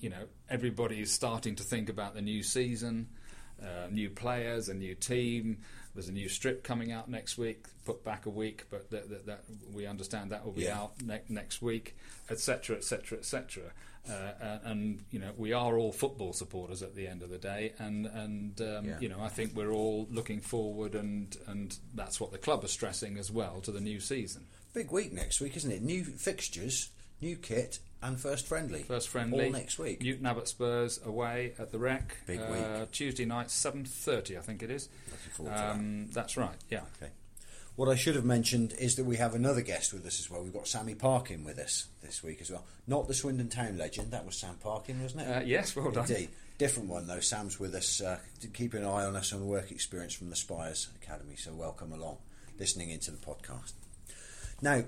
you 0.01 0.09
know, 0.11 0.25
everybody 0.51 1.01
is 1.01 1.13
starting 1.13 1.55
to 1.57 1.63
think 1.63 1.89
about 1.89 2.15
the 2.15 2.23
new 2.23 2.43
season. 2.43 3.09
Uh, 3.63 3.87
new 3.91 4.11
players, 4.11 4.69
a 4.69 4.75
new 4.75 4.95
team. 4.97 5.59
There's 5.95 6.09
a 6.09 6.13
new 6.13 6.29
strip 6.29 6.65
coming 6.65 6.91
out 6.91 7.09
next 7.09 7.39
week, 7.39 7.67
put 7.87 8.03
back 8.05 8.27
a 8.27 8.31
week, 8.31 8.65
but 8.69 8.91
that, 8.91 9.09
that, 9.11 9.27
that 9.27 9.45
we 9.73 9.87
understand 9.87 10.33
that 10.33 10.45
will 10.45 10.53
be 10.53 10.63
Yeah. 10.63 10.81
out 10.81 11.01
ne- 11.03 11.23
next 11.29 11.63
week, 11.63 11.97
etc., 12.29 12.77
etc., 12.77 13.19
etc. 13.19 13.63
Uh, 14.09 14.59
And 14.65 15.05
you 15.11 15.19
know, 15.19 15.33
we 15.37 15.53
are 15.53 15.79
all 15.79 15.93
football 15.93 16.33
supporters 16.33 16.83
at 16.83 16.95
the 16.95 17.07
end 17.07 17.23
of 17.23 17.31
the 17.31 17.39
day, 17.39 17.73
and 17.79 18.07
and 18.07 18.61
um, 18.61 18.85
Yeah. 18.85 19.01
you 19.01 19.09
know, 19.09 19.21
I 19.21 19.29
think 19.29 19.55
we're 19.55 19.73
all 19.73 20.07
looking 20.11 20.41
forward, 20.41 20.95
and 20.95 21.37
and 21.47 21.77
that's 21.95 22.21
what 22.21 22.31
the 22.33 22.39
club 22.39 22.65
are 22.65 22.69
stressing 22.69 23.17
as 23.19 23.31
well 23.31 23.61
to 23.63 23.73
the 23.73 23.81
new 23.81 24.01
season. 24.01 24.47
Big 24.75 24.91
week 24.91 25.13
next 25.13 25.41
week, 25.41 25.57
isn't 25.57 25.71
it? 25.71 25.83
New 25.83 26.05
fixtures, 26.05 26.91
new 27.21 27.37
kit, 27.37 27.79
and 28.03 28.21
first 28.21 28.47
friendly. 28.47 28.83
First 28.83 29.09
friendly 29.09 29.47
all 29.47 29.53
next 29.53 29.79
week. 29.79 30.03
Newton 30.03 30.27
Abbot 30.27 30.49
Spurs 30.49 31.01
away 31.05 31.55
at 31.59 31.71
the 31.73 31.79
Rec. 31.79 32.17
Big 32.27 32.41
uh, 32.41 32.47
week. 32.51 32.91
Tuesday 32.91 33.25
night, 33.25 33.51
seven 33.51 33.85
thirty, 33.85 34.37
I 34.37 34.41
think 34.41 34.63
it 34.63 34.71
is. 34.71 34.89
Looking 35.11 35.31
forward 35.33 35.53
to 35.53 35.59
that. 35.59 35.71
Um, 35.71 36.09
that's 36.13 36.37
right. 36.37 36.57
Yeah. 36.69 36.83
Okay. 37.01 37.11
What 37.77 37.89
I 37.89 37.97
should 37.97 38.15
have 38.15 38.25
mentioned 38.25 38.73
is 38.79 38.95
that 38.97 39.05
we 39.05 39.17
have 39.17 39.35
another 39.35 39.61
guest 39.61 39.93
with 39.93 40.07
us 40.07 40.21
as 40.21 40.31
well. 40.31 40.45
We've 40.45 40.53
got 40.53 40.69
Sammy 40.69 40.95
Parkin 40.95 41.43
with 41.43 41.59
us 41.59 41.89
this 42.03 42.23
week 42.23 42.41
as 42.41 42.49
well. 42.49 42.65
Not 42.87 43.09
the 43.09 43.15
Swindon 43.15 43.49
Town 43.49 43.77
legend. 43.77 44.13
That 44.13 44.25
was 44.25 44.37
Sam 44.37 44.55
Parkin, 44.63 45.03
wasn't 45.03 45.23
it? 45.23 45.29
Uh, 45.29 45.41
yes, 45.41 45.75
well 45.75 45.91
done. 45.91 46.09
Indeed. 46.09 46.29
Different 46.57 46.89
one 46.89 47.09
though. 47.09 47.19
Sam's 47.19 47.59
with 47.59 47.75
us, 47.75 48.01
uh, 48.01 48.21
to 48.41 48.47
keep 48.47 48.75
an 48.75 48.85
eye 48.85 49.05
on 49.05 49.17
us 49.17 49.33
on 49.33 49.41
the 49.41 49.47
work 49.47 49.73
experience 49.73 50.15
from 50.15 50.31
the 50.31 50.37
Spires 50.37 50.89
Academy. 51.03 51.35
So 51.35 51.53
welcome 51.53 51.93
along, 51.93 52.19
listening 52.61 52.91
into 52.91 53.11
the 53.11 53.17
podcast. 53.17 53.73
Now, 54.63 54.85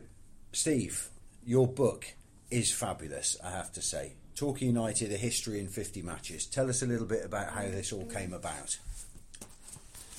Steve, 0.53 1.09
your 1.45 1.67
book 1.67 2.15
is 2.53 2.73
fabulous. 2.73 3.37
I 3.43 3.51
have 3.51 3.73
to 3.73 3.83
say. 3.83 4.13
Torquay 4.37 4.67
United: 4.67 5.11
A 5.11 5.17
History 5.17 5.59
in 5.59 5.67
50 5.67 6.03
Matches. 6.03 6.47
Tell 6.47 6.69
us 6.69 6.83
a 6.83 6.87
little 6.87 7.07
bit 7.07 7.25
about 7.25 7.51
how 7.51 7.63
this 7.63 7.93
all 7.93 8.07
came 8.07 8.33
about. 8.33 8.79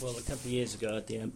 Well, 0.02 0.18
a 0.18 0.22
couple 0.22 0.36
of 0.36 0.46
years 0.48 0.76
ago, 0.76 0.98
at 0.98 1.08
the 1.08 1.22
um, 1.22 1.34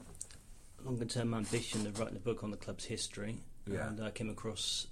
longer 0.85 1.05
term 1.05 1.33
ambition 1.33 1.85
of 1.87 1.99
writing 1.99 2.15
a 2.17 2.19
book 2.19 2.43
on 2.43 2.51
the 2.51 2.57
club's 2.57 2.85
history, 2.85 3.37
Yeah. 3.67 3.87
and 3.89 4.03
I 4.03 4.11
came 4.11 4.29
across 4.29 4.87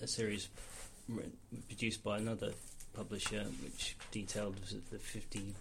a 0.00 0.06
series 0.06 0.48
produced 1.68 2.02
by 2.04 2.18
another 2.18 2.52
publisher 2.92 3.44
which 3.62 3.96
detailed 4.10 4.56
the 4.90 4.98
50 4.98 5.54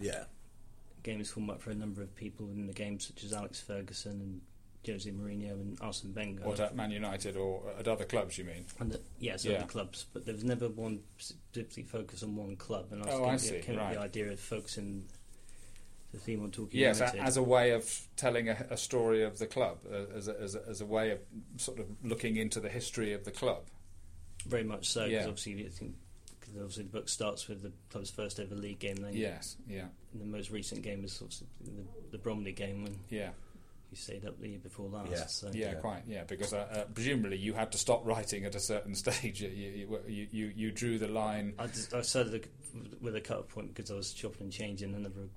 Yeah. 0.00 0.24
games 1.02 1.30
format 1.30 1.60
for 1.60 1.70
a 1.70 1.74
number 1.74 2.02
of 2.02 2.14
people 2.16 2.48
in 2.50 2.66
the 2.66 2.72
game, 2.72 2.98
such 3.00 3.22
as 3.24 3.32
Alex 3.32 3.60
Ferguson 3.60 4.20
and 4.20 4.40
Jose 4.86 5.10
Mourinho 5.10 5.52
and 5.52 5.78
Arsene 5.80 6.14
Wenger. 6.14 6.44
What 6.44 6.60
at 6.60 6.76
Man 6.76 6.90
United 6.92 7.36
or 7.36 7.68
uh, 7.70 7.80
at 7.80 7.88
other 7.88 8.04
clubs? 8.04 8.38
You 8.38 8.44
mean? 8.44 8.64
And 8.78 8.92
the, 8.92 9.00
yes, 9.18 9.44
Yeah. 9.44 9.58
other 9.58 9.66
clubs, 9.66 10.06
but 10.12 10.24
there 10.24 10.34
was 10.34 10.44
never 10.44 10.68
one 10.68 11.02
specifically 11.18 11.82
focus 11.82 12.22
on 12.22 12.36
one 12.36 12.56
club. 12.56 12.92
And 12.92 13.02
I 13.02 13.06
was 13.06 13.14
Oh, 13.14 13.18
going 13.18 13.30
I 13.32 13.36
see, 13.36 13.48
came 13.60 13.60
up 13.60 13.66
with 13.66 13.76
right. 13.78 13.94
the 13.94 14.00
idea 14.00 14.32
of 14.32 14.38
focusing 14.40 15.08
the 16.16 16.22
theme 16.24 16.42
on 16.42 16.50
talking 16.50 16.80
Yes, 16.80 17.00
a, 17.00 17.04
United. 17.04 17.20
as 17.22 17.36
a 17.36 17.42
way 17.42 17.70
of 17.72 18.00
telling 18.16 18.48
a, 18.48 18.66
a 18.70 18.76
story 18.76 19.22
of 19.22 19.38
the 19.38 19.46
club, 19.46 19.78
uh, 19.90 20.16
as, 20.16 20.28
a, 20.28 20.40
as, 20.40 20.54
a, 20.54 20.62
as 20.68 20.80
a 20.80 20.86
way 20.86 21.10
of 21.12 21.18
sort 21.56 21.78
of 21.78 21.86
looking 22.02 22.36
into 22.36 22.60
the 22.60 22.68
history 22.68 23.12
of 23.12 23.24
the 23.24 23.30
club. 23.30 23.62
Very 24.46 24.64
much 24.64 24.88
so, 24.88 25.00
because 25.06 25.12
Yeah. 25.12 25.28
obviously, 25.28 25.66
I 25.66 25.70
think, 25.70 25.94
cause 26.40 26.50
obviously 26.56 26.84
the 26.84 26.90
book 26.90 27.08
starts 27.08 27.48
with 27.48 27.62
the 27.62 27.72
club's 27.90 28.10
first 28.10 28.38
ever 28.40 28.54
league 28.54 28.78
game. 28.78 28.96
Then 28.96 29.12
Yes, 29.14 29.56
yeah, 29.68 29.86
the 30.14 30.24
most 30.24 30.50
recent 30.50 30.82
game 30.82 31.04
is 31.04 31.18
obviously 31.20 31.46
the, 31.64 31.72
the 32.12 32.18
Bromley 32.18 32.52
game 32.52 32.82
when 32.84 32.96
yeah, 33.10 33.30
you 33.90 33.96
stayed 33.96 34.24
up 34.24 34.38
the 34.40 34.48
year 34.48 34.58
before 34.58 34.88
last. 34.88 35.10
Yeah. 35.10 35.26
So. 35.26 35.50
yeah, 35.52 35.72
Yeah. 35.72 35.74
quite, 35.74 36.02
yeah. 36.06 36.24
Because 36.24 36.52
uh, 36.52 36.66
uh, 36.72 36.84
presumably 36.94 37.38
you 37.38 37.54
had 37.54 37.72
to 37.72 37.78
stop 37.78 38.06
writing 38.06 38.44
at 38.44 38.54
a 38.54 38.60
certain 38.60 38.94
stage. 39.02 39.42
You, 39.42 39.48
you, 39.48 39.98
you, 40.08 40.26
you, 40.30 40.52
you 40.56 40.70
drew 40.72 40.98
the 40.98 41.08
line. 41.08 41.54
I, 41.58 41.66
just, 41.66 41.92
I 41.92 42.02
started 42.02 42.32
the- 42.32 42.48
with 43.00 43.16
a 43.16 43.20
cut-off 43.22 43.48
point 43.48 43.74
because 43.74 43.90
I 43.90 43.94
was 43.94 44.12
chopping 44.12 44.42
and 44.42 44.52
changing 44.52 44.92
and 44.92 45.02
never, 45.04 45.28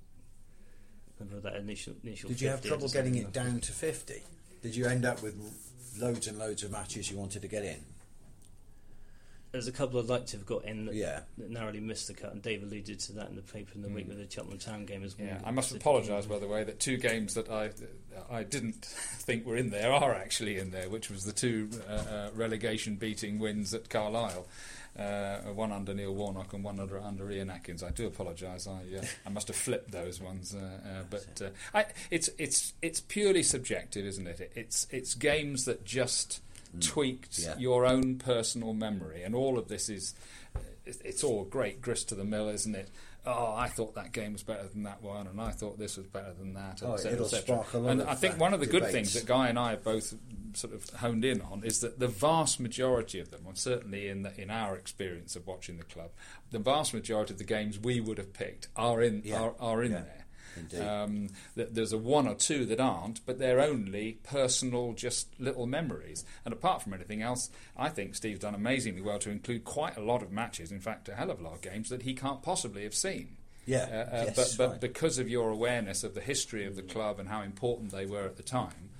never 1.20 1.40
that 1.40 1.56
initial 1.56 1.94
initial. 2.02 2.28
Did 2.30 2.40
you 2.40 2.48
have 2.48 2.60
50, 2.60 2.68
I 2.68 2.70
trouble 2.70 2.88
getting 2.88 3.14
it 3.16 3.32
down 3.32 3.60
to 3.60 3.72
50? 3.72 4.22
Did 4.62 4.76
you 4.76 4.86
end 4.86 5.04
up 5.04 5.22
with 5.22 5.34
loads 5.98 6.26
and 6.26 6.38
loads 6.38 6.62
of 6.62 6.70
matches 6.70 7.10
you 7.10 7.16
wanted 7.18 7.42
to 7.42 7.48
get 7.48 7.64
in? 7.64 7.78
There's 9.52 9.66
a 9.66 9.72
couple 9.72 9.98
I'd 9.98 10.06
like 10.06 10.26
to 10.26 10.36
have 10.36 10.46
got 10.46 10.64
in 10.64 10.84
that, 10.86 10.94
Yeah. 10.94 11.20
that 11.38 11.50
narrowly 11.50 11.80
missed 11.80 12.06
the 12.06 12.14
cut, 12.14 12.32
and 12.32 12.40
Dave 12.40 12.62
alluded 12.62 13.00
to 13.00 13.12
that 13.14 13.30
in 13.30 13.34
the 13.36 13.42
paper 13.42 13.72
in 13.74 13.82
the 13.82 13.88
week 13.88 14.06
with 14.06 14.18
the 14.18 14.32
Cheltenham 14.32 14.58
Town 14.60 14.84
game 14.86 15.02
as 15.02 15.18
well. 15.18 15.26
Mm. 15.26 15.30
Yeah, 15.32 15.40
I 15.44 15.50
must 15.50 15.74
apologise, 15.74 16.26
by 16.26 16.38
the 16.38 16.46
way, 16.46 16.62
that 16.62 16.78
two 16.78 16.96
games 16.96 17.34
that 17.34 17.48
I 17.50 17.70
I 18.30 18.44
didn't 18.44 18.84
think 18.84 19.44
were 19.44 19.56
in 19.56 19.70
there 19.70 19.92
are 19.92 20.14
actually 20.14 20.58
in 20.58 20.70
there, 20.70 20.88
which 20.88 21.10
was 21.10 21.24
the 21.24 21.32
two 21.32 21.68
uh, 21.88 21.92
uh, 21.92 22.30
relegation 22.34 22.94
beating 22.94 23.40
wins 23.40 23.74
at 23.74 23.88
Carlisle. 23.90 24.46
Uh, 24.98 25.38
one 25.54 25.70
under 25.72 25.94
Neil 25.94 26.12
Warnock 26.12 26.52
and 26.52 26.64
one 26.64 26.80
under 26.80 27.00
under 27.00 27.30
Ian 27.30 27.48
Atkins. 27.50 27.82
I 27.82 27.90
do 27.90 28.06
apologise. 28.08 28.66
I 28.66 28.80
uh, 28.98 29.02
I 29.26 29.30
must 29.30 29.46
have 29.48 29.56
flipped 29.56 29.92
those 29.92 30.20
ones, 30.20 30.54
uh, 30.54 30.58
uh, 30.58 31.02
but 31.08 31.40
uh, 31.42 31.48
I, 31.72 31.86
it's 32.10 32.28
it's 32.38 32.74
it's 32.82 33.00
purely 33.00 33.42
subjective, 33.44 34.04
isn't 34.04 34.26
it? 34.26 34.40
It- 34.40 34.52
It's 34.56 34.86
it's 34.90 35.14
games 35.14 35.64
that 35.64 35.84
just 35.84 36.40
tweaked 36.80 37.38
Yeah. 37.38 37.56
your 37.58 37.86
own 37.86 38.16
personal 38.18 38.74
memory, 38.74 39.22
and 39.22 39.34
all 39.34 39.58
of 39.58 39.68
this 39.68 39.88
is 39.88 40.14
it's 40.86 41.22
all 41.22 41.44
great 41.44 41.80
grist 41.80 42.08
to 42.08 42.14
the 42.16 42.24
mill, 42.24 42.48
isn't 42.48 42.74
it? 42.74 42.88
Oh, 43.26 43.54
I 43.54 43.68
thought 43.68 43.94
that 43.96 44.12
game 44.12 44.32
was 44.32 44.42
better 44.42 44.66
than 44.66 44.84
that 44.84 45.02
one, 45.02 45.26
and 45.26 45.40
I 45.40 45.50
thought 45.50 45.78
this 45.78 45.96
was 45.98 46.06
better 46.06 46.32
than 46.32 46.54
that. 46.54 46.80
Oh, 46.84 46.94
et 46.94 46.98
cetera, 47.00 47.12
it'll 47.12 47.26
et 47.26 47.28
cetera. 47.28 47.44
spark 47.64 47.74
a 47.74 47.78
lot 47.78 47.90
And 47.90 48.02
I 48.02 48.14
think 48.14 48.38
one 48.40 48.54
of 48.54 48.60
the 48.60 48.66
good 48.66 48.86
things 48.86 49.12
that 49.14 49.26
Guy 49.26 49.48
and 49.48 49.58
I 49.58 49.70
have 49.70 49.84
both 49.84 50.14
sort 50.54 50.72
of 50.74 50.88
honed 50.90 51.24
in 51.24 51.40
on 51.42 51.62
is 51.62 51.80
that 51.80 51.98
the 51.98 52.08
vast 52.08 52.58
majority 52.60 53.20
of 53.20 53.30
them, 53.30 53.42
and 53.46 53.58
certainly 53.58 54.08
in 54.08 54.22
the, 54.22 54.40
in 54.40 54.50
our 54.50 54.74
experience 54.74 55.36
of 55.36 55.46
watching 55.46 55.76
the 55.76 55.84
club, 55.84 56.10
the 56.50 56.58
vast 56.58 56.94
majority 56.94 57.34
of 57.34 57.38
the 57.38 57.44
games 57.44 57.78
we 57.78 58.00
would 58.00 58.16
have 58.18 58.32
picked 58.32 58.68
are 58.74 59.02
in 59.02 59.22
Yeah. 59.24 59.40
are, 59.42 59.54
are 59.60 59.82
in 59.82 59.92
Yeah. 59.92 59.98
there. 60.02 60.19
Um, 60.80 61.28
th- 61.54 61.68
there's 61.72 61.92
a 61.92 61.98
one 61.98 62.26
or 62.28 62.34
two 62.34 62.64
that 62.66 62.80
aren't, 62.80 63.24
but 63.26 63.38
they're 63.38 63.60
only 63.60 64.18
personal, 64.24 64.92
just 64.92 65.28
little 65.38 65.66
memories. 65.66 66.24
And 66.44 66.52
apart 66.52 66.82
from 66.82 66.94
anything 66.94 67.22
else, 67.22 67.50
I 67.76 67.88
think 67.88 68.14
Steve's 68.14 68.40
done 68.40 68.54
amazingly 68.54 69.02
well 69.02 69.18
to 69.20 69.30
include 69.30 69.64
quite 69.64 69.96
a 69.96 70.02
lot 70.02 70.22
of 70.22 70.30
matches. 70.32 70.72
In 70.72 70.80
fact, 70.80 71.08
a 71.08 71.14
hell 71.14 71.30
of 71.30 71.40
a 71.40 71.42
lot 71.42 71.54
of 71.54 71.60
games 71.60 71.88
that 71.90 72.02
he 72.02 72.14
can't 72.14 72.42
possibly 72.42 72.82
have 72.84 72.94
seen. 72.94 73.36
Yeah, 73.66 73.86
Uh, 73.90 74.16
uh, 74.16 74.24
yes, 74.26 74.36
but 74.36 74.54
but 74.58 74.70
right. 74.72 74.80
because 74.80 75.18
of 75.18 75.28
your 75.28 75.50
awareness 75.50 76.02
of 76.02 76.14
the 76.14 76.20
history 76.20 76.66
of 76.66 76.76
the 76.76 76.82
club 76.82 77.20
and 77.20 77.28
how 77.28 77.42
important 77.42 77.92
they 77.92 78.06
were 78.06 78.24
at 78.24 78.36
the 78.36 78.42
time, 78.42 78.90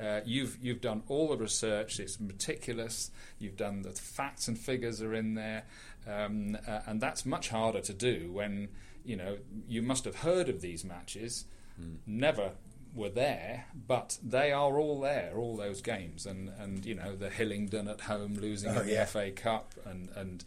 uh, 0.00 0.20
you've 0.24 0.58
you've 0.62 0.80
done 0.80 1.02
all 1.08 1.28
the 1.28 1.36
research. 1.36 1.98
It's 1.98 2.20
meticulous. 2.20 3.10
You've 3.38 3.56
done 3.56 3.82
the 3.82 3.90
facts 3.90 4.46
and 4.46 4.58
figures 4.58 5.00
are 5.02 5.14
in 5.14 5.34
there, 5.34 5.64
um, 6.06 6.56
uh, 6.68 6.80
and 6.86 7.00
that's 7.00 7.24
much 7.26 7.48
harder 7.48 7.80
to 7.80 7.92
do 7.94 8.30
when 8.30 8.68
you 9.04 9.16
know 9.16 9.38
you 9.68 9.82
must 9.82 10.04
have 10.04 10.16
heard 10.16 10.48
of 10.48 10.60
these 10.60 10.84
matches, 10.84 11.44
Hmm. 11.78 11.94
never 12.06 12.52
were 12.94 13.08
there, 13.08 13.66
but 13.86 14.18
they 14.22 14.50
are 14.50 14.76
all 14.78 15.00
there, 15.00 15.32
all 15.36 15.56
those 15.56 15.80
games, 15.80 16.26
and, 16.26 16.48
and 16.58 16.84
you 16.84 16.94
know 16.94 17.14
the 17.14 17.30
Hillingdon 17.30 17.86
at 17.88 18.00
home 18.02 18.34
losing 18.34 18.70
Oh, 18.76 18.80
in 18.80 18.86
the 18.86 18.92
yeah. 18.92 19.04
FA 19.04 19.30
Cup, 19.30 19.74
and 19.86 20.08
and 20.16 20.44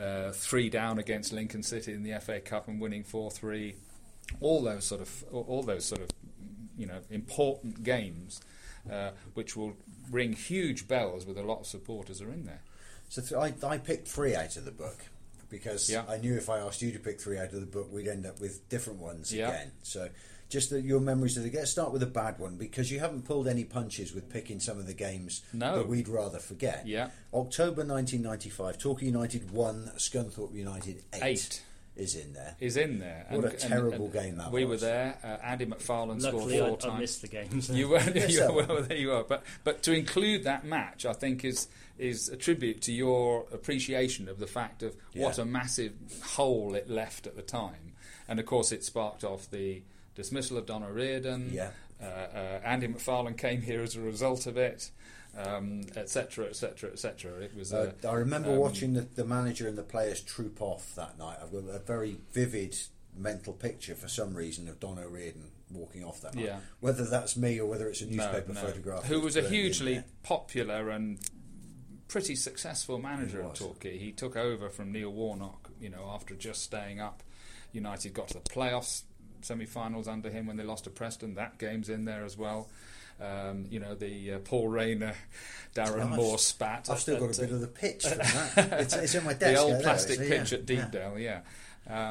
uh, 0.00 0.32
three 0.32 0.70
down 0.70 0.98
against 0.98 1.32
Lincoln 1.32 1.62
City 1.62 1.92
in 1.92 2.02
the 2.02 2.18
FA 2.20 2.40
Cup 2.40 2.68
and 2.68 2.80
winning 2.80 3.04
four 3.04 3.30
three, 3.30 3.76
all 4.40 4.62
those 4.62 4.84
sort 4.86 5.00
of 5.02 5.24
all 5.30 5.62
those 5.62 5.84
sort 5.84 6.00
of 6.00 6.08
you 6.78 6.86
know 6.86 7.00
important 7.10 7.84
games, 7.84 8.40
uh, 8.90 9.10
which 9.34 9.54
will 9.54 9.74
ring 10.10 10.32
huge 10.32 10.88
bells 10.88 11.26
with 11.26 11.36
a 11.38 11.42
lot 11.42 11.60
of 11.60 11.66
supporters 11.66 12.20
are 12.22 12.30
in 12.32 12.44
there. 12.46 12.62
So 13.10 13.20
th- 13.22 13.54
I, 13.62 13.66
I 13.66 13.76
picked 13.78 14.08
three 14.08 14.34
out 14.34 14.56
of 14.56 14.64
the 14.64 14.72
book 14.72 15.04
because 15.48 15.88
Yeah. 15.90 16.04
I 16.08 16.16
knew 16.18 16.36
if 16.36 16.48
I 16.48 16.58
asked 16.58 16.82
you 16.82 16.92
to 16.92 16.98
pick 16.98 17.20
three 17.20 17.38
out 17.38 17.52
of 17.52 17.60
the 17.60 17.66
book, 17.66 17.92
we'd 17.92 18.08
end 18.08 18.26
up 18.26 18.40
with 18.40 18.68
different 18.68 19.00
ones 19.00 19.32
Yeah. 19.32 19.48
again. 19.50 19.72
So 19.82 20.08
just 20.48 20.70
the, 20.70 20.80
your 20.80 21.00
memories 21.00 21.36
of 21.36 21.42
the 21.42 21.50
game. 21.50 21.66
Start 21.66 21.92
with 21.92 22.02
a 22.02 22.06
bad 22.06 22.38
one 22.38 22.56
because 22.56 22.90
you 22.92 23.00
haven't 23.00 23.22
pulled 23.24 23.48
any 23.48 23.64
punches 23.64 24.12
with 24.14 24.28
picking 24.30 24.60
some 24.60 24.78
of 24.78 24.86
the 24.86 24.94
games 24.94 25.42
No. 25.52 25.76
that 25.78 25.88
we'd 25.88 26.08
rather 26.08 26.38
forget. 26.38 26.86
Yeah. 26.86 27.10
October 27.32 27.84
1995, 27.84 28.78
Torquay 28.78 29.06
United 29.06 29.50
one, 29.50 29.90
Scunthorpe 29.96 30.54
United 30.54 31.02
eight, 31.14 31.22
Eight. 31.22 31.62
Is 31.96 32.16
in 32.16 32.32
there. 32.32 32.56
Is 32.58 32.76
in 32.76 32.98
there. 32.98 33.24
What 33.30 33.44
a 33.44 33.50
terrible 33.50 34.08
game 34.08 34.36
that 34.38 34.50
we 34.50 34.64
was. 34.64 34.82
We 34.82 34.86
were 34.88 34.92
there. 34.92 35.18
Uh, 35.22 35.46
Andy 35.46 35.66
McFarlane 35.66 36.20
Luckily, 36.20 36.56
scored 36.56 36.62
I, 36.64 36.68
four 36.68 36.76
I 36.76 36.92
times. 36.92 37.00
missed 37.00 37.22
the 37.22 37.28
games. 37.28 37.70
You 37.70 37.88
were, 37.88 38.00
you 38.28 38.40
that 38.40 38.52
were 38.52 38.64
one. 38.64 38.88
there 38.88 38.96
you 38.96 39.12
are. 39.12 39.22
But 39.22 39.44
but 39.62 39.84
to 39.84 39.92
include 39.92 40.42
that 40.42 40.64
match, 40.64 41.06
I 41.06 41.12
think 41.12 41.44
is 41.44 41.68
is 41.96 42.28
a 42.28 42.36
tribute 42.36 42.82
to 42.82 42.92
your 42.92 43.46
appreciation 43.52 44.28
of 44.28 44.40
the 44.40 44.48
fact 44.48 44.82
of 44.82 44.96
what 45.14 45.38
a 45.38 45.44
massive 45.44 45.92
hole 46.24 46.74
it 46.74 46.90
left 46.90 47.28
at 47.28 47.36
the 47.36 47.42
time, 47.42 47.92
and 48.26 48.40
of 48.40 48.46
course 48.46 48.72
it 48.72 48.82
sparked 48.82 49.22
off 49.22 49.48
the 49.48 49.82
dismissal 50.16 50.58
of 50.58 50.66
Don 50.66 50.82
O'Riordan. 50.82 51.50
Yeah. 51.52 51.70
Uh, 52.02 52.06
uh, 52.06 52.60
Andy 52.64 52.88
McFarlane 52.88 53.38
came 53.38 53.62
here 53.62 53.82
as 53.82 53.94
a 53.94 54.00
result 54.00 54.46
of 54.48 54.56
it, 54.56 54.90
etc., 55.96 56.46
etc., 56.46 56.90
etc. 56.90 57.32
It 57.42 57.56
was. 57.56 57.72
Uh, 57.72 57.92
Uh, 58.04 58.08
I 58.08 58.14
remember 58.14 58.50
um, 58.50 58.56
watching 58.56 58.94
the, 58.94 59.02
the 59.02 59.24
manager 59.24 59.68
and 59.68 59.76
the 59.76 59.82
players 59.82 60.20
troop 60.20 60.60
off 60.60 60.94
that 60.94 61.18
night. 61.18 61.38
I've 61.42 61.52
got 61.52 61.74
a 61.74 61.78
very 61.78 62.18
vivid 62.32 62.76
mental 63.16 63.52
picture 63.52 63.94
for 63.94 64.08
some 64.08 64.34
reason 64.34 64.68
of 64.68 64.80
Don 64.80 64.98
O'Riordan 64.98 65.50
walking 65.70 66.04
off 66.04 66.20
that 66.22 66.34
night. 66.34 66.44
Yeah. 66.44 66.58
Whether 66.80 67.04
that's 67.04 67.36
me 67.36 67.60
or 67.60 67.66
whether 67.66 67.88
it's 67.88 68.00
a 68.00 68.06
newspaper 68.06 68.52
no. 68.52 68.60
photograph. 68.60 69.04
Who 69.04 69.20
was 69.20 69.36
a 69.36 69.48
hugely 69.48 70.02
popular 70.22 70.90
and 70.90 71.18
pretty 72.08 72.36
successful 72.36 72.98
manager 72.98 73.42
at. 73.42 73.56
Torquay. 73.56 73.98
He 73.98 74.12
took 74.12 74.36
over 74.36 74.68
from 74.68 74.92
Neil 74.92 75.10
Warnock, 75.10 75.70
you 75.80 75.90
know, 75.90 76.10
after 76.12 76.34
just 76.34 76.62
staying 76.62 77.00
up. 77.00 77.22
United 77.72 78.14
got 78.14 78.28
to 78.28 78.34
the 78.34 78.40
playoffs 78.40 79.02
semi-finals 79.42 80.08
under 80.08 80.30
him 80.30 80.46
when 80.46 80.56
they 80.56 80.64
lost 80.64 80.84
to 80.84 80.90
Preston. 80.90 81.34
That 81.34 81.58
game's 81.58 81.88
in 81.88 82.04
there 82.04 82.24
as 82.24 82.36
well. 82.36 82.68
Um, 83.20 83.66
you 83.70 83.78
know 83.80 83.94
the 83.94 84.32
uh, 84.34 84.38
Paul 84.40 84.68
Rayner, 84.68 85.14
Darren 85.74 86.00
I've- 86.06 86.16
Moore 86.16 86.38
spat. 86.38 86.88
I've 86.90 87.00
still 87.00 87.18
got 87.20 87.36
a 87.38 87.40
bit 87.40 87.50
uh, 87.52 87.54
of 87.54 87.60
the 87.60 87.68
pitch 87.68 88.06
from 88.06 88.18
that. 88.56 88.80
It's, 88.80 88.94
it's 88.94 89.14
in 89.14 89.24
my 89.24 89.32
desk. 89.34 89.40
the 89.40 89.56
old 89.56 89.70
over 89.70 89.74
there, 89.74 89.82
plastic 89.82 90.18
pitch 90.18 90.52
yeah. 90.52 90.58
at 90.58 90.70
Yeah. 90.70 90.84
Deepdale. 90.90 91.18
Yeah. 91.18 91.40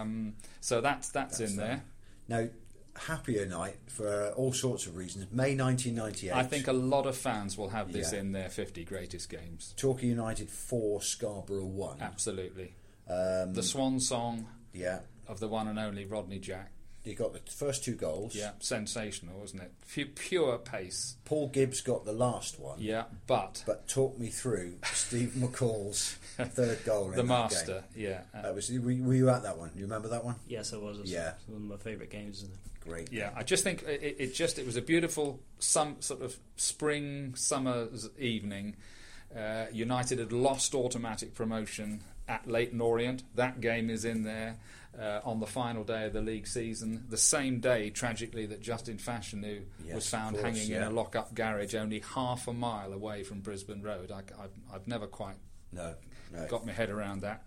Um, 0.02 0.34
so 0.62 0.82
that's 0.82 1.10
that's, 1.10 1.38
That's 1.40 1.52
in 1.52 1.58
that. 1.58 1.82
there. 2.28 2.44
Now, 2.44 2.50
happier 2.96 3.46
night 3.48 3.78
for 3.88 4.30
all 4.38 4.54
sorts 4.54 4.86
of 4.86 4.96
reasons. 4.96 5.26
May 5.32 5.56
1998. 5.56 6.32
I 6.34 6.44
think 6.44 6.68
a 6.68 6.74
lot 6.74 7.06
of 7.06 7.18
fans 7.18 7.58
will 7.58 7.70
have 7.70 7.92
this 7.92 8.14
Yeah. 8.14 8.20
in 8.20 8.32
their 8.32 8.50
50 8.50 8.86
greatest 8.86 9.30
games. 9.30 9.74
Torquay 9.76 10.08
United 10.08 10.50
4, 10.50 11.02
Scarborough 11.02 11.66
1. 11.66 11.98
Absolutely. 12.02 12.76
Um, 13.10 13.54
The 13.54 13.64
swan 13.64 14.00
song 14.00 14.48
yeah. 14.74 15.00
of 15.28 15.40
the 15.40 15.48
one 15.48 15.68
and 15.68 15.78
only 15.80 16.06
Rodney 16.06 16.40
Jack. 16.40 16.72
You 17.04 17.16
got 17.16 17.34
the 17.34 17.40
first 17.52 17.84
two 17.84 17.96
goals. 17.96 18.34
Yeah, 18.34 18.52
sensational, 18.60 19.40
wasn't 19.40 19.64
it? 19.64 19.72
Pu- 19.94 20.06
pure 20.16 20.58
pace. 20.58 21.18
Paul 21.26 21.50
Gibbs 21.50 21.82
got 21.82 22.06
the 22.06 22.14
last 22.14 22.60
one. 22.60 22.80
Yeah, 22.80 23.04
but 23.28 23.62
But 23.66 23.88
talk 23.90 24.18
me 24.18 24.28
through 24.28 24.76
Steve 24.94 25.34
McCall's 25.38 26.14
third 26.38 26.84
goal 26.86 27.06
in 27.06 27.12
the 27.12 27.18
that 27.18 27.24
master. 27.28 27.84
game. 27.96 28.04
Yeah, 28.06 28.22
uh, 28.34 28.44
That 28.44 28.56
was. 28.56 28.70
Were 28.72 28.92
you 28.92 29.04
were 29.04 29.14
you 29.16 29.30
at 29.30 29.44
that 29.44 29.58
one? 29.58 29.72
You 29.76 29.82
remember 29.84 30.08
that 30.10 30.24
one? 30.24 30.36
yes, 30.48 30.72
I 30.74 30.78
was. 30.78 31.00
It's 31.00 31.10
Yeah. 31.12 31.34
one 31.48 31.58
of 31.64 31.68
my 31.68 31.78
favourite 31.78 32.10
games. 32.10 32.46
Great. 32.80 33.12
yeah. 33.14 33.32
I 33.36 33.44
just 33.44 33.64
think 33.64 33.84
it, 33.84 34.02
it- 34.04 34.16
it 34.20 34.34
just 34.34 34.58
it 34.60 34.66
was 34.66 34.76
a 34.78 34.82
beautiful 34.82 35.40
some 35.60 35.98
sort 36.02 36.22
of 36.22 36.38
spring 36.58 37.34
summer's 37.36 38.10
evening. 38.18 38.76
Uh, 39.36 39.66
United 39.74 40.20
had 40.20 40.32
lost 40.32 40.76
automatic 40.76 41.34
promotion 41.34 42.02
at 42.28 42.48
Leyton 42.48 42.82
Orient. 42.82 43.24
That 43.36 43.62
game 43.62 43.90
is 43.90 44.06
in 44.06 44.24
there 44.24 44.58
uh, 45.00 45.20
on 45.24 45.40
the 45.40 45.48
final 45.48 45.84
day 45.84 46.06
of 46.06 46.14
the 46.14 46.22
league 46.22 46.48
season. 46.48 47.06
The 47.10 47.18
same 47.18 47.60
day, 47.60 47.90
tragically, 47.90 48.46
that 48.48 48.62
Justin 48.62 48.98
Fashanu 48.98 49.64
Yes, 49.86 49.96
was 49.96 50.10
found 50.10 50.38
course, 50.38 50.46
hanging 50.58 50.72
in 50.72 50.84
a 50.84 50.90
lock-up 50.90 51.34
garage 51.36 51.76
only 51.76 52.00
half 52.16 52.48
a 52.48 52.54
mile 52.54 52.94
away 52.94 53.24
from 53.24 53.42
Brisbane 53.42 53.82
Road. 53.82 54.12
I, 54.12 54.18
have 54.42 54.52
I've 54.74 54.88
never 54.88 55.08
quite 55.08 55.36
No. 55.72 55.96
no. 56.32 56.48
got 56.48 56.66
my 56.66 56.72
head 56.74 56.90
around 56.90 57.22
that. 57.22 57.44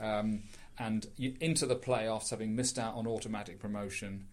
Um, 0.00 0.42
and 0.78 1.06
into 1.18 1.64
the 1.66 1.76
playoffs, 1.76 2.30
having 2.30 2.54
missed 2.54 2.78
out 2.78 2.94
on 2.96 3.06
automatic 3.06 3.58
promotion, 3.58 4.26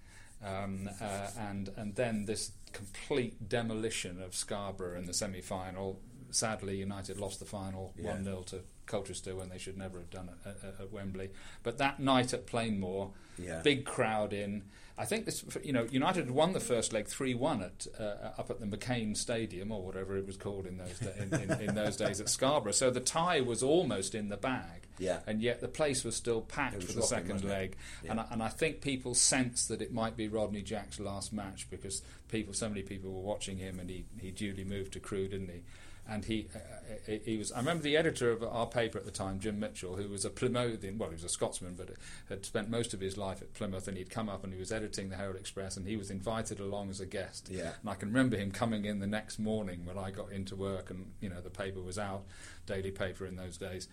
um, 0.43 0.89
uh, 0.99 1.27
and 1.39 1.69
and 1.77 1.95
then 1.95 2.25
this 2.25 2.51
complete 2.73 3.47
demolition 3.47 4.21
of 4.21 4.35
Scarborough 4.35 4.97
in 4.97 5.05
the 5.05 5.13
semi 5.13 5.39
final. 5.39 6.01
Sadly, 6.31 6.75
United 6.77 7.17
lost 7.17 7.39
the 7.39 7.45
final 7.45 7.93
Yeah. 7.97 8.11
1 8.11 8.23
0 8.25 8.41
to 8.47 8.59
Colchester 8.85 9.35
when 9.35 9.49
they 9.49 9.57
should 9.57 9.77
never 9.77 9.97
have 9.99 10.09
done 10.09 10.29
it 10.29 10.47
at, 10.49 10.79
at, 10.81 10.91
Wembley. 10.91 11.29
But 11.63 11.77
that 11.77 11.99
night 11.99 12.33
at 12.33 12.45
Plainmoor, 12.47 13.11
Yeah. 13.37 13.61
big 13.61 13.85
crowd 13.85 14.33
in. 14.33 14.63
I 14.95 15.05
think 15.05 15.25
this, 15.25 15.43
you 15.63 15.73
know, 15.73 15.87
United 15.89 16.29
won 16.29 16.53
the 16.53 16.59
first 16.59 16.93
leg 16.93 17.07
three 17.07 17.33
one 17.33 17.63
at 17.63 17.87
uh, 17.99 18.31
up 18.37 18.51
at 18.51 18.59
the 18.59 18.67
McCain 18.67 19.17
Stadium 19.17 19.71
or 19.71 19.81
whatever 19.83 20.15
it 20.17 20.27
was 20.27 20.37
called 20.37 20.67
in 20.67 20.77
those 20.77 20.99
da- 20.99 21.19
in, 21.19 21.33
in, 21.51 21.69
in 21.69 21.75
those 21.75 21.97
days 21.97 22.21
at 22.21 22.29
Scarborough. 22.29 22.73
So 22.73 22.91
the 22.91 22.99
tie 22.99 23.41
was 23.41 23.63
almost 23.63 24.13
in 24.13 24.29
the 24.29 24.37
bag, 24.37 24.83
Yeah. 24.99 25.21
and 25.25 25.41
yet 25.41 25.61
the 25.61 25.67
place 25.67 26.03
was 26.03 26.15
still 26.15 26.41
packed 26.41 26.75
was 26.75 26.85
for 26.85 26.91
the 26.93 26.99
rocking, 26.99 27.17
second 27.39 27.43
leg. 27.43 27.75
Yeah. 28.03 28.11
And 28.11 28.19
I, 28.19 28.25
and 28.29 28.43
I 28.43 28.49
think 28.49 28.81
people 28.81 29.15
sensed 29.15 29.67
that 29.69 29.81
it 29.81 29.91
might 29.91 30.15
be 30.15 30.27
Rodney 30.27 30.61
Jack's 30.61 30.99
last 30.99 31.33
match 31.33 31.67
because 31.71 32.03
people, 32.29 32.53
so 32.53 32.69
many 32.69 32.83
people 32.83 33.11
were 33.11 33.21
watching 33.21 33.57
him, 33.57 33.79
and 33.79 33.89
he, 33.89 34.05
he 34.21 34.29
duly 34.29 34.63
moved 34.63 34.93
to 34.93 34.99
Crewe, 34.99 35.27
didn't 35.27 35.49
he? 35.49 35.63
And 36.07 36.25
he, 36.25 36.47
uh, 36.53 36.59
he 37.05 37.17
he 37.19 37.37
was. 37.37 37.51
I 37.53 37.59
remember 37.59 37.83
the 37.83 37.95
editor 37.95 38.29
of 38.29 38.43
our 38.43 38.67
paper 38.67 38.97
at 38.97 39.05
the 39.05 39.11
time, 39.11 39.39
Jim 39.39 39.57
Mitchell, 39.57 39.95
who 39.95 40.09
was 40.09 40.25
a 40.25 40.29
Plymouthian. 40.29 40.97
Well, 40.97 41.09
he 41.09 41.15
was 41.15 41.23
a 41.23 41.29
Scotsman, 41.29 41.75
but 41.75 41.91
had 42.27 42.45
spent 42.45 42.69
most 42.69 42.93
of 42.93 42.99
his 42.99 43.17
life 43.17 43.41
at 43.41 43.53
Plymouth, 43.53 43.87
and 43.87 43.97
he'd 43.97 44.09
come 44.09 44.27
up 44.27 44.43
and 44.43 44.51
he 44.51 44.59
was 44.59 44.71
editing 44.71 45.09
the 45.09 45.15
Herald 45.15 45.37
Express, 45.37 45.77
and 45.77 45.87
he 45.87 45.95
was 45.95 46.11
invited 46.11 46.59
along 46.59 46.89
as 46.89 46.99
a 46.99 47.05
guest. 47.05 47.47
Yeah. 47.49 47.71
And 47.79 47.89
I 47.89 47.95
can 47.95 48.09
remember 48.09 48.35
him 48.35 48.51
coming 48.51 48.83
in 48.83 48.99
the 48.99 49.07
next 49.07 49.39
morning 49.39 49.85
when 49.85 49.97
I 49.97 50.11
got 50.11 50.31
into 50.31 50.57
work, 50.57 50.89
and 50.89 51.13
you 51.21 51.29
know 51.29 51.39
the 51.39 51.49
paper 51.49 51.81
was 51.81 51.97
out, 51.97 52.23
daily 52.65 52.91
paper 52.91 53.25
in 53.25 53.37
those 53.37 53.57
days. 53.57 53.87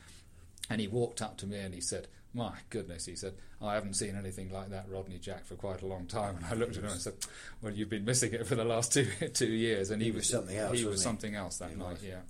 And 0.68 0.80
he 0.80 0.88
walked 0.88 1.22
up 1.22 1.36
to 1.38 1.46
me 1.46 1.58
and 1.58 1.74
he 1.74 1.80
said, 1.80 2.06
"My 2.34 2.52
goodness," 2.70 3.06
he 3.06 3.16
said, 3.16 3.34
oh, 3.60 3.66
"I 3.66 3.74
haven't 3.74 3.94
seen 3.94 4.16
anything 4.16 4.50
like 4.52 4.70
that 4.70 4.86
Rodney 4.88 5.18
Jack 5.18 5.44
for 5.46 5.54
quite 5.56 5.82
a 5.82 5.86
long 5.86 6.06
time." 6.06 6.36
And 6.42 6.46
I 6.46 6.54
looked 6.54 6.76
at 6.76 6.84
him 6.84 6.90
and 6.90 7.00
said, 7.00 7.14
"Well, 7.62 7.72
you've 7.72 7.88
been 7.90 8.04
missing 8.04 8.32
it 8.32 8.46
for 8.46 8.54
the 8.54 8.64
last 8.64 8.92
two 8.94 9.06
two 9.34 9.46
years." 9.50 9.90
And 9.90 10.00
he, 10.00 10.10
He 10.10 10.16
was 10.16 10.28
something 10.28 10.56
else, 10.56 10.78
He 10.78 10.84
was 10.84 11.00
he? 11.00 11.04
something 11.04 11.34
else 11.34 11.58
that 11.58 11.70
He 11.70 11.76
night. 11.76 11.92
was. 11.92 12.04
Yeah. 12.04 12.20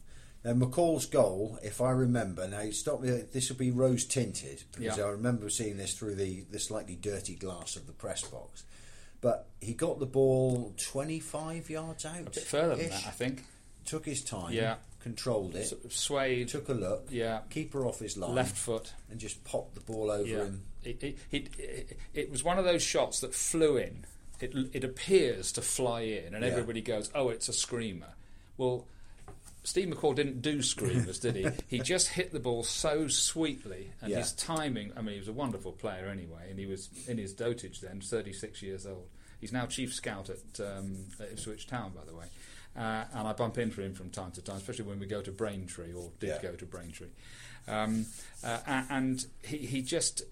Now 0.42 0.54
McCall's 0.54 1.04
goal, 1.04 1.58
if 1.62 1.82
I 1.82 1.90
remember, 1.90 2.48
now 2.48 2.70
stop 2.70 3.02
me. 3.02 3.10
This 3.30 3.50
will 3.50 3.56
be 3.58 3.70
rose 3.70 4.06
tinted 4.06 4.62
because 4.72 4.96
Yeah. 4.96 5.04
I 5.04 5.08
remember 5.10 5.50
seeing 5.50 5.76
this 5.76 5.92
through 5.92 6.14
the, 6.14 6.44
the 6.50 6.58
slightly 6.58 6.96
dirty 6.96 7.34
glass 7.34 7.76
of 7.76 7.86
the 7.86 7.92
press 7.92 8.22
box. 8.22 8.64
But 9.20 9.48
he 9.60 9.74
got 9.74 9.98
the 10.00 10.06
ball 10.06 10.72
twenty 10.78 11.20
five 11.20 11.68
yards 11.68 12.06
out, 12.06 12.20
A 12.20 12.22
bit 12.30 12.36
further 12.44 12.76
than 12.76 12.88
that, 12.88 13.06
I 13.06 13.10
think. 13.10 13.44
Took 13.84 14.06
his 14.06 14.22
time, 14.24 14.52
Yeah. 14.54 14.76
Controlled 15.00 15.54
it, 15.56 15.72
of 15.72 15.92
swayed. 15.92 16.48
took 16.48 16.68
a 16.68 16.72
look, 16.74 17.06
yeah. 17.10 17.40
keeper 17.50 17.84
off 17.86 17.98
his 17.98 18.16
line, 18.16 18.34
Left 18.34 18.56
foot. 18.56 18.92
and 19.10 19.18
just 19.18 19.42
popped 19.44 19.74
the 19.74 19.80
ball 19.80 20.10
over 20.10 20.28
Yeah. 20.28 20.36
him. 20.44 20.62
It, 20.84 21.02
it, 21.02 21.18
it, 21.30 21.48
it, 21.58 21.98
it 22.14 22.30
was 22.30 22.42
one 22.44 22.58
of 22.58 22.64
those 22.64 22.82
shots 22.82 23.20
that 23.20 23.34
flew 23.34 23.76
in. 23.76 24.04
It, 24.40 24.54
it 24.72 24.84
appears 24.84 25.52
to 25.52 25.62
fly 25.62 26.00
in, 26.02 26.34
and 26.34 26.42
Yeah. 26.44 26.50
everybody 26.50 26.80
goes, 26.80 27.10
"Oh, 27.14 27.28
it's 27.28 27.48
a 27.48 27.52
screamer." 27.52 28.14
Well, 28.56 28.86
Steve 29.62 29.88
McCall 29.88 30.14
didn't 30.14 30.40
do 30.40 30.62
screamers, 30.62 31.18
did 31.18 31.36
he? 31.36 31.46
He 31.68 31.80
just 31.80 32.08
hit 32.08 32.32
the 32.32 32.40
ball 32.40 32.62
so 32.62 33.08
sweetly, 33.08 33.90
and 34.00 34.10
Yeah. 34.10 34.18
his 34.18 34.32
timing. 34.32 34.92
I 34.96 35.02
mean, 35.02 35.14
he 35.14 35.18
was 35.18 35.28
a 35.28 35.32
wonderful 35.34 35.72
player 35.72 36.06
anyway, 36.08 36.46
and 36.48 36.58
he 36.58 36.64
was 36.64 36.88
in 37.06 37.18
his 37.18 37.34
dotage 37.34 37.80
then, 37.80 38.00
36 38.00 38.62
years 38.62 38.86
old. 38.86 39.06
He's 39.38 39.52
now 39.52 39.66
chief 39.66 39.92
scout 39.94 40.30
at, 40.30 40.60
um, 40.60 40.96
at 41.18 41.32
Ipswich 41.32 41.66
Town, 41.66 41.92
by 41.94 42.04
the 42.06 42.14
way. 42.14 42.26
Uh, 42.76 43.04
and 43.12 43.26
I 43.26 43.32
bump 43.32 43.58
into 43.58 43.82
him 43.82 43.94
from 43.94 44.10
time 44.10 44.30
to 44.32 44.42
time, 44.42 44.56
especially 44.56 44.84
when 44.84 45.00
we 45.00 45.06
go 45.06 45.20
to 45.20 45.32
Braintree 45.32 45.92
or 45.92 46.12
did 46.20 46.28
Yeah. 46.28 46.42
go 46.42 46.52
to 46.54 46.66
Braintree. 46.66 47.08
Um, 47.66 48.06
uh, 48.44 48.58
and 48.88 49.26
he, 49.44 49.58
he 49.58 49.82
just, 49.82 50.22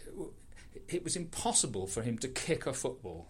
it 0.89 1.03
was 1.05 1.17
impossible 1.17 1.87
for 1.87 2.03
him 2.03 2.17
to 2.19 2.29
kick 2.29 2.67
a 2.67 2.73
football. 2.73 3.27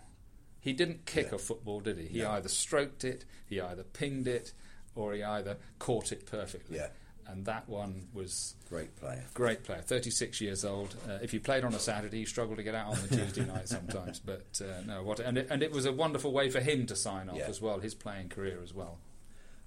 He 0.61 0.73
didn't 0.73 1.07
kick 1.07 1.29
Yeah. 1.31 1.37
a 1.37 1.39
football, 1.39 1.81
did 1.81 1.99
he? 1.99 2.07
He 2.07 2.19
No. 2.19 2.33
either 2.33 2.49
stroked 2.49 3.03
it, 3.05 3.25
he 3.47 3.61
either 3.61 3.83
pinged 3.83 4.29
it, 4.29 4.53
or 4.95 5.15
he 5.15 5.23
either 5.23 5.57
caught 5.79 6.13
it 6.13 6.27
perfectly. 6.27 6.77
Yeah. 6.77 6.89
And 7.31 7.45
that 7.45 7.69
one 7.69 8.09
was 8.15 8.55
Great 8.71 8.97
player. 8.97 9.23
great 9.35 9.63
player, 9.63 9.83
36 9.83 10.41
years 10.41 10.65
old. 10.65 10.95
Uh, 11.07 11.19
if 11.21 11.35
you 11.35 11.41
played 11.41 11.63
on 11.63 11.75
a 11.75 11.79
Saturday, 11.79 12.21
you 12.21 12.27
struggled 12.27 12.57
to 12.57 12.63
get 12.63 12.75
out 12.75 12.89
on 12.89 12.99
the 13.07 13.09
Tuesday 13.17 13.45
night 13.45 13.69
sometimes. 13.69 14.19
But 14.19 14.61
uh, 14.63 14.81
no, 14.87 15.03
what 15.03 15.21
and 15.21 15.37
it, 15.37 15.49
and 15.51 15.63
it 15.63 15.71
was 15.71 15.85
a 15.85 15.93
wonderful 15.93 16.33
way 16.33 16.49
for 16.49 16.61
him 16.61 16.87
to 16.87 16.97
sign 16.97 17.29
off 17.29 17.37
Yeah. 17.37 17.47
as 17.49 17.61
well, 17.61 17.81
his 17.81 17.95
playing 17.95 18.31
career 18.31 18.61
as 18.63 18.73
well. 18.73 18.99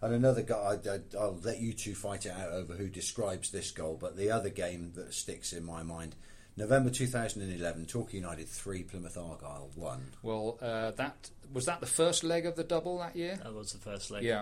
And 0.01 0.11
another 0.15 0.41
guy, 0.41 0.55
I, 0.55 0.89
I, 0.89 0.99
I'll 1.19 1.37
let 1.43 1.59
you 1.59 1.73
two 1.73 1.93
fight 1.93 2.25
it 2.25 2.31
out 2.31 2.51
over 2.51 2.73
who 2.73 2.89
describes 2.89 3.51
this 3.51 3.69
goal, 3.69 3.95
but 4.01 4.17
the 4.17 4.31
other 4.31 4.49
game 4.49 4.93
that 4.95 5.13
sticks 5.13 5.53
in 5.53 5.63
my 5.63 5.83
mind 5.83 6.15
November 6.57 6.89
2011, 6.89 7.85
Torquay 7.85 8.17
United 8.17 8.49
3, 8.49 8.83
Plymouth 8.83 9.17
Argyle 9.17 9.69
1. 9.75 10.01
Well, 10.23 10.57
uh, 10.61 10.91
that 10.91 11.29
was 11.53 11.65
that 11.67 11.79
the 11.79 11.85
first 11.85 12.23
leg 12.23 12.45
of 12.47 12.55
the 12.55 12.63
double 12.63 12.97
that 12.97 13.15
year. 13.15 13.37
That 13.43 13.53
was 13.53 13.71
the 13.73 13.77
first 13.77 14.09
leg. 14.09 14.23
Yeah, 14.23 14.41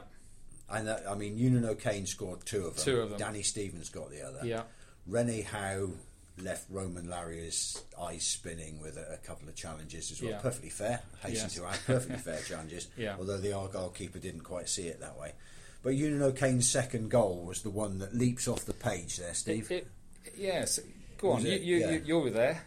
And 0.71 0.87
that, 0.87 1.03
I 1.09 1.15
mean, 1.15 1.37
Eunan 1.37 1.65
O'Kane 1.67 2.05
scored 2.05 2.45
two 2.45 2.65
of 2.67 2.75
them. 2.75 2.85
Two 2.85 3.01
of 3.01 3.09
them. 3.09 3.19
Danny 3.19 3.41
Stevens 3.43 3.89
got 3.89 4.09
the 4.11 4.21
other. 4.27 4.39
yeah. 4.43 4.63
Rene 5.07 5.41
Howe 5.41 5.89
left 6.37 6.65
Romain 6.69 7.05
Larrieu's 7.09 7.83
eyes 7.99 8.23
spinning 8.23 8.79
with 8.79 8.95
a, 8.97 9.13
a 9.13 9.17
couple 9.17 9.49
of 9.49 9.55
challenges 9.55 10.11
as 10.11 10.21
well. 10.21 10.31
Yeah. 10.31 10.37
Perfectly 10.39 10.69
fair. 10.69 11.01
Hasten 11.21 11.45
Yes. 11.45 11.55
to 11.55 11.65
add, 11.65 11.79
perfectly 11.85 12.17
fair 12.17 12.39
challenges. 12.47 12.87
Yeah. 12.95 13.15
Although 13.19 13.37
the 13.39 13.53
Argyle 13.53 13.89
keeper 13.89 14.19
didn't 14.19 14.41
quite 14.41 14.69
see 14.69 14.87
it 14.87 14.99
that 15.01 15.19
way. 15.19 15.33
But 15.81 15.93
Eunan 15.95 16.21
O'Kane's 16.21 16.69
second 16.69 17.09
goal 17.09 17.43
was 17.45 17.61
the 17.63 17.69
one 17.69 17.99
that 17.99 18.13
leaps 18.13 18.47
off 18.47 18.65
the 18.65 18.73
page 18.73 19.17
there, 19.17 19.33
Steve. 19.33 19.71
It, 19.71 19.87
it, 20.25 20.33
yes, 20.37 20.79
go 21.17 21.31
on. 21.31 21.35
Was 21.37 21.45
You, 21.45 21.51
it? 21.53 21.61
you, 21.61 21.77
Yeah. 21.77 21.89
you, 21.91 22.01
you 22.05 22.19
were 22.19 22.29
there. 22.29 22.63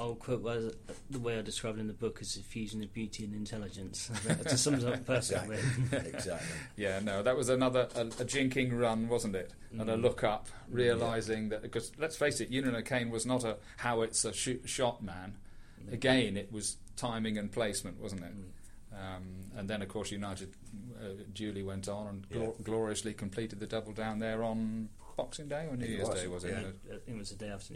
I'll 0.00 0.14
quote 0.14 0.42
what- 0.42 0.76
the 1.10 1.18
way 1.18 1.38
I 1.38 1.42
described 1.42 1.78
it 1.78 1.80
in 1.80 1.86
the 1.88 1.92
book 1.92 2.18
as 2.20 2.36
a 2.36 2.42
fusion 2.42 2.82
of 2.82 2.92
beauty 2.92 3.24
and 3.24 3.34
intelligence. 3.34 4.10
That 4.24 4.58
sums 4.58 4.84
up 4.84 5.04
perfectly. 5.04 5.56
exactly. 5.92 6.10
exactly. 6.12 6.56
Yeah, 6.76 7.00
no, 7.00 7.22
that 7.22 7.36
was 7.36 7.48
another 7.48 7.88
a, 7.94 8.02
a 8.02 8.24
jinking 8.24 8.78
run, 8.78 9.08
wasn't 9.08 9.34
it? 9.36 9.52
And 9.72 9.88
a 9.90 9.96
Mm. 9.96 10.02
look 10.02 10.22
up, 10.24 10.46
realizing 10.70 11.48
that 11.50 11.62
because 11.62 11.92
let's 11.98 12.16
face 12.16 12.40
it, 12.40 12.50
Eunan 12.50 12.74
O'Kane 12.76 13.10
was 13.10 13.26
not 13.26 13.44
a 13.44 13.56
howitzer 13.78 14.32
shoot, 14.32 14.68
shot 14.68 15.02
man. 15.02 15.36
Mm. 15.82 15.92
Again, 15.92 16.36
it 16.36 16.52
was 16.52 16.76
timing 16.96 17.36
and 17.38 17.50
placement, 17.50 17.98
wasn't 18.00 18.22
it? 18.24 18.32
Um, 18.92 19.50
and 19.56 19.68
then, 19.68 19.82
of 19.82 19.88
course, 19.88 20.10
United 20.10 20.54
uh, 21.00 21.08
duly 21.32 21.62
went 21.62 21.88
on 21.88 22.06
and 22.08 22.28
glor- 22.30 22.56
Yeah. 22.58 22.64
gloriously 22.64 23.14
completed 23.14 23.60
the 23.60 23.66
double 23.66 23.92
down 23.92 24.18
there 24.18 24.42
on 24.42 24.88
Boxing 25.16 25.48
Day 25.48 25.66
or 25.70 25.76
New 25.76 25.84
It 25.84 25.90
Year's 25.90 26.08
was, 26.08 26.20
Day, 26.20 26.26
was 26.28 26.44
it? 26.44 26.76
yeah. 26.88 26.94
It 27.06 27.16
was 27.16 27.30
the 27.30 27.36
day 27.36 27.48
after. 27.50 27.74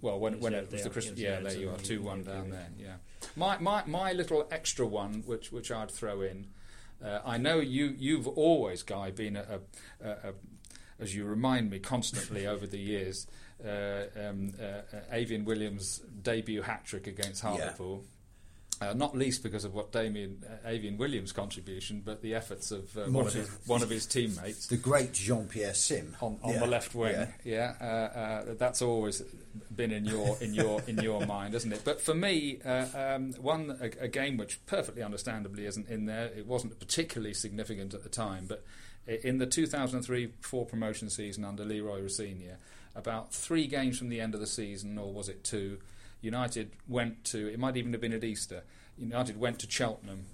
Well, 0.00 0.18
when, 0.18 0.34
It 0.34 0.36
was 0.36 0.42
when 0.42 0.52
the 0.52 0.58
it 0.60 0.72
was 0.72 0.82
the 0.82 0.90
Christmas, 0.90 1.18
yeah, 1.18 1.40
there 1.40 1.56
you 1.56 1.70
are, 1.70 1.76
two 1.76 2.02
one 2.02 2.22
down 2.22 2.50
there. 2.50 2.68
Yeah, 2.78 2.94
my 3.36 3.58
my 3.58 3.84
my 3.86 4.12
little 4.12 4.46
extra 4.50 4.86
one, 4.86 5.22
which 5.26 5.52
which 5.52 5.70
I'd 5.70 5.90
throw 5.90 6.20
in. 6.22 6.48
Uh, 7.04 7.20
I 7.24 7.36
know 7.38 7.60
you 7.60 7.94
you've 7.98 8.28
always, 8.28 8.82
Guy, 8.82 9.10
been 9.10 9.36
a, 9.36 9.60
a, 10.02 10.08
a, 10.08 10.32
as 10.98 11.14
you 11.14 11.24
remind 11.24 11.70
me 11.70 11.78
constantly 11.78 12.46
over 12.54 12.66
the 12.66 12.78
years. 12.78 13.26
Uh, 13.64 14.04
um, 14.16 14.52
uh, 14.60 14.64
uh, 14.64 14.82
Eifion 15.14 15.44
Williams' 15.44 16.00
debut 16.22 16.62
hat 16.62 16.84
trick 16.84 17.06
against 17.06 17.42
Yeah. 17.44 18.04
Uh, 18.80 18.92
not 18.92 19.16
least 19.16 19.42
because 19.42 19.64
of 19.64 19.72
what 19.74 19.92
Damien 19.92 20.42
uh, 20.46 20.68
Eifion 20.68 20.96
Williams' 20.98 21.32
contribution, 21.32 22.02
but 22.04 22.22
the 22.22 22.34
efforts 22.34 22.70
of 22.70 22.96
uh, 22.98 23.02
one, 23.02 23.26
of 23.26 23.32
his, 23.32 23.48
one 23.66 23.82
of 23.82 23.90
his 23.90 24.04
teammates 24.06 24.66
The 24.66 24.76
great 24.76 25.12
Jean 25.12 25.46
Pierre 25.46 25.74
Sim. 25.74 26.16
on, 26.20 26.38
on 26.42 26.54
Yeah. 26.54 26.58
the 26.60 26.66
left 26.66 26.94
wing. 26.94 27.12
Yeah. 27.12 27.28
Yeah, 27.44 27.74
uh, 27.80 28.18
uh, 28.18 28.54
that's 28.58 28.82
always 28.82 29.22
been 29.74 29.92
in 29.92 30.04
your 30.04 30.36
in 30.40 30.54
your 30.54 30.80
in 30.86 30.98
your 30.98 31.24
mind, 31.36 31.54
isn't 31.54 31.72
it? 31.72 31.82
But 31.84 32.00
for 32.00 32.14
me, 32.14 32.58
uh, 32.64 32.86
um, 32.94 33.32
one 33.34 33.76
a, 33.80 34.04
a 34.04 34.08
game 34.08 34.36
which 34.36 34.58
perfectly 34.66 35.02
understandably 35.02 35.66
isn't 35.66 35.88
in 35.88 36.06
there. 36.06 36.26
It 36.36 36.46
wasn't 36.46 36.78
particularly 36.80 37.34
significant 37.34 37.94
at 37.94 38.02
the 38.02 38.08
time, 38.08 38.46
but 38.48 38.64
in 39.06 39.38
the 39.38 39.46
2003-4 39.46 40.66
promotion 40.68 41.10
season 41.10 41.44
under 41.44 41.64
Leroy 41.64 42.00
Rosenior, 42.00 42.56
about 42.96 43.32
three 43.34 43.66
games 43.66 43.98
from 43.98 44.08
the 44.08 44.20
end 44.20 44.34
of 44.34 44.40
the 44.40 44.46
season, 44.46 44.96
or 44.98 45.12
was 45.12 45.28
it 45.28 45.44
two? 45.44 45.78
United 46.24 46.72
went 46.88 47.22
to. 47.26 47.46
It 47.52 47.58
might 47.58 47.76
even 47.76 47.92
have 47.92 48.00
been 48.00 48.12
at 48.12 48.24
Easter. 48.24 48.62
United 48.98 49.38
went 49.38 49.58
to 49.60 49.70
Cheltenham 49.70 50.26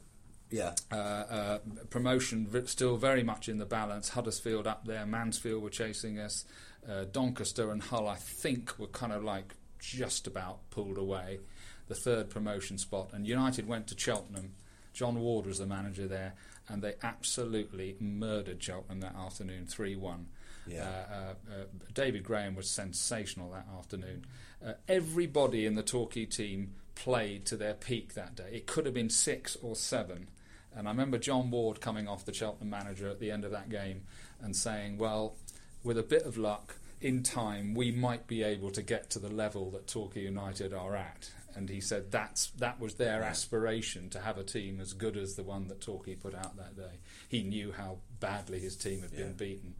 Yeah. 0.50 0.74
uh, 0.92 0.94
uh, 0.94 1.58
promotion 1.90 2.46
v- 2.46 2.66
still 2.66 2.96
very 2.96 3.22
much 3.22 3.48
in 3.48 3.58
the 3.58 3.66
balance. 3.66 4.10
Huddersfield 4.10 4.66
up 4.66 4.84
there, 4.86 5.04
Mansfield 5.06 5.62
were 5.62 5.70
chasing 5.70 6.18
us. 6.18 6.44
Uh, 6.88 7.04
Doncaster 7.04 7.70
and 7.70 7.82
Hull, 7.82 8.08
I 8.08 8.16
think, 8.16 8.78
were 8.78 8.86
kind 8.86 9.12
of 9.12 9.22
like 9.24 9.54
just 9.78 10.26
about 10.26 10.68
pulled 10.70 10.98
away. 10.98 11.40
The 11.88 11.94
third 11.94 12.30
promotion 12.30 12.78
spot, 12.78 13.10
and 13.12 13.26
United 13.26 13.66
went 13.66 13.88
to 13.88 13.98
Cheltenham. 13.98 14.52
John 14.92 15.18
Ward 15.20 15.46
was 15.46 15.58
the 15.58 15.66
manager 15.66 16.06
there, 16.06 16.34
and 16.68 16.82
they 16.82 16.94
absolutely 17.02 17.96
murdered 18.00 18.62
Cheltenham 18.62 19.00
that 19.00 19.16
afternoon, 19.16 19.66
three-one. 19.66 20.26
Yeah. 20.70 20.88
Uh, 20.88 21.14
uh, 21.14 21.54
uh, 21.54 21.64
David 21.92 22.22
Graham 22.24 22.54
was 22.54 22.70
sensational 22.70 23.50
that 23.52 23.66
afternoon. 23.78 24.24
Uh, 24.64 24.74
everybody 24.88 25.66
in 25.66 25.74
the 25.74 25.82
Torquay 25.82 26.26
team 26.26 26.74
played 26.94 27.46
to 27.46 27.56
their 27.56 27.74
peak 27.74 28.14
that 28.14 28.34
day. 28.36 28.50
It 28.52 28.66
could 28.66 28.84
have 28.84 28.94
been 28.94 29.10
six 29.10 29.56
or 29.62 29.74
seven. 29.74 30.28
And 30.74 30.86
I 30.86 30.90
remember 30.90 31.18
John 31.18 31.50
Ward 31.50 31.80
coming 31.80 32.06
off 32.06 32.24
the 32.24 32.32
Cheltenham 32.34 32.70
manager 32.70 33.08
at 33.08 33.18
the 33.20 33.30
end 33.30 33.44
of 33.44 33.50
that 33.50 33.68
game 33.70 34.02
and 34.40 34.54
saying, 34.54 34.98
well, 34.98 35.34
with 35.82 35.98
a 35.98 36.02
bit 36.02 36.22
of 36.22 36.36
luck, 36.36 36.76
in 37.00 37.22
time 37.22 37.74
we 37.74 37.90
might 37.90 38.26
be 38.26 38.42
able 38.42 38.70
to 38.70 38.82
get 38.82 39.08
to 39.10 39.18
the 39.18 39.30
level 39.30 39.70
that 39.70 39.86
Torquay 39.88 40.22
United 40.22 40.72
are 40.74 40.94
at. 40.94 41.30
And 41.56 41.68
he 41.68 41.80
said 41.80 42.12
that's 42.12 42.50
that 42.58 42.78
was 42.78 42.94
their 42.94 43.22
aspiration 43.24 44.08
to 44.10 44.20
have 44.20 44.38
a 44.38 44.44
team 44.44 44.78
as 44.80 44.92
good 44.92 45.16
as 45.16 45.34
the 45.34 45.42
one 45.42 45.66
that 45.68 45.80
Torquay 45.80 46.14
put 46.14 46.34
out 46.34 46.56
that 46.58 46.76
day. 46.76 46.98
He 47.28 47.42
knew 47.42 47.72
how 47.72 47.98
badly 48.20 48.60
his 48.60 48.76
team 48.76 49.00
had 49.00 49.10
been 49.10 49.20
Yeah. 49.28 49.32
beaten, 49.32 49.74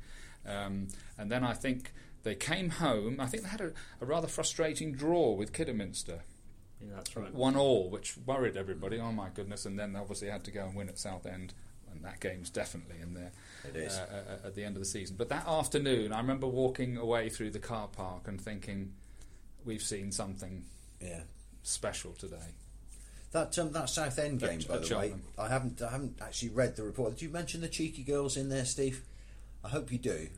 um, 0.46 0.88
and 1.18 1.30
then 1.30 1.44
I 1.44 1.52
think 1.54 1.92
they 2.22 2.34
came 2.34 2.70
home. 2.70 3.20
I 3.20 3.26
think 3.26 3.42
they 3.44 3.48
had 3.48 3.60
a, 3.60 3.72
a 4.00 4.06
rather 4.06 4.28
frustrating 4.28 4.92
draw 4.92 5.32
with 5.32 5.52
Kidderminster, 5.52 6.20
Yeah, 6.80 6.88
that's 6.96 7.16
right. 7.16 7.32
one 7.34 7.56
all, 7.56 7.88
which 7.90 8.16
worried 8.26 8.56
everybody. 8.56 8.98
Oh 8.98 9.12
my 9.12 9.28
goodness! 9.34 9.66
And 9.66 9.78
then 9.78 9.92
they 9.92 9.98
obviously 10.00 10.28
had 10.28 10.44
to 10.44 10.50
go 10.50 10.64
and 10.66 10.74
win 10.74 10.88
at 10.88 10.98
Southend, 10.98 11.54
and 11.92 12.04
that 12.04 12.20
game's 12.20 12.50
definitely 12.50 12.96
in 13.02 13.14
there 13.14 13.32
It 13.68 13.76
is. 13.76 13.94
uh, 13.98 14.22
uh, 14.44 14.46
at 14.48 14.54
the 14.54 14.64
end 14.64 14.76
of 14.76 14.80
the 14.80 14.88
season. 14.88 15.16
But 15.16 15.28
that 15.30 15.46
afternoon, 15.46 16.12
I 16.12 16.18
remember 16.20 16.46
walking 16.46 16.96
away 16.96 17.28
through 17.30 17.50
the 17.50 17.58
car 17.58 17.88
park 17.88 18.28
and 18.28 18.40
thinking, 18.40 18.92
"We've 19.64 19.82
seen 19.82 20.12
something 20.12 20.64
yeah. 21.00 21.22
special 21.62 22.12
today." 22.12 22.54
That 23.32 23.56
um, 23.58 23.70
that 23.72 23.88
Southend 23.88 24.40
game, 24.40 24.58
At- 24.60 24.68
by 24.68 24.74
at 24.74 24.82
the 24.86 24.96
way, 24.98 25.14
I 25.38 25.48
haven't 25.48 25.80
I 25.80 25.90
haven't 25.90 26.18
actually 26.20 26.48
read 26.50 26.76
the 26.76 26.82
report. 26.82 27.12
Did 27.12 27.22
you 27.22 27.28
mention 27.28 27.60
the 27.60 27.68
cheeky 27.68 28.02
girls 28.02 28.36
in 28.36 28.48
there, 28.48 28.64
Steve? 28.64 29.02
I 29.64 29.68
hope 29.68 29.92
you 29.92 29.98
do. 29.98 30.28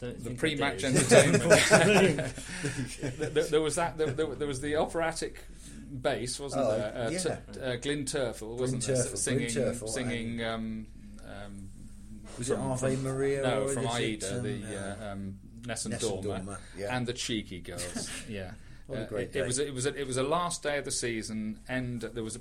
Don't 0.00 0.22
The 0.22 0.34
pre-match 0.34 0.80
do. 0.80 0.86
entertainment. 0.86 1.42
there, 3.34 3.44
there 3.44 3.60
was 3.60 3.74
that. 3.76 3.98
There, 3.98 4.06
there, 4.10 4.26
there 4.26 4.48
was 4.48 4.60
the 4.60 4.76
operatic 4.76 5.44
bass, 5.90 6.38
wasn't 6.38 6.64
Oh, 6.66 6.70
there? 6.70 6.92
Uh, 6.96 7.10
yeah. 7.10 7.18
t- 7.18 7.60
uh, 7.60 7.76
Glyn 7.76 8.04
Terfel, 8.04 8.56
wasn't 8.56 8.84
Glyn 8.84 8.94
there? 8.96 9.04
Terfel, 9.06 9.18
singing, 9.18 9.48
Glyn 9.52 9.64
Terfel, 9.74 9.88
singing. 9.88 10.44
Um, 10.44 10.86
um, 11.24 11.68
Was 12.38 12.50
it 12.50 12.58
Ave 12.58 12.96
Maria? 12.96 13.42
No, 13.42 13.62
or 13.64 13.68
from 13.68 13.86
is 13.86 13.94
it, 13.98 14.24
Aida, 14.24 14.36
um, 14.36 14.42
the 14.42 14.78
uh, 14.78 15.12
um, 15.12 15.38
Nessun 15.66 15.90
Nessun 15.92 16.22
Dorma, 16.22 16.44
Dorma, 16.44 16.58
yeah. 16.76 16.96
and 16.96 17.06
the 17.06 17.12
Cheeky 17.12 17.60
Girls. 17.60 18.08
yeah. 18.28 18.52
What 18.88 18.98
a 18.98 19.02
Uh, 19.02 19.06
great 19.06 19.22
it, 19.28 19.32
day. 19.34 19.40
it 19.40 19.46
was 19.46 19.58
it 19.60 19.72
was 19.74 19.86
a, 19.86 19.94
it 19.94 20.06
was 20.06 20.16
a 20.16 20.22
last 20.24 20.62
day 20.64 20.78
of 20.78 20.84
the 20.84 20.90
season, 20.90 21.60
and 21.68 22.00
there 22.00 22.24
was 22.24 22.36
a, 22.36 22.40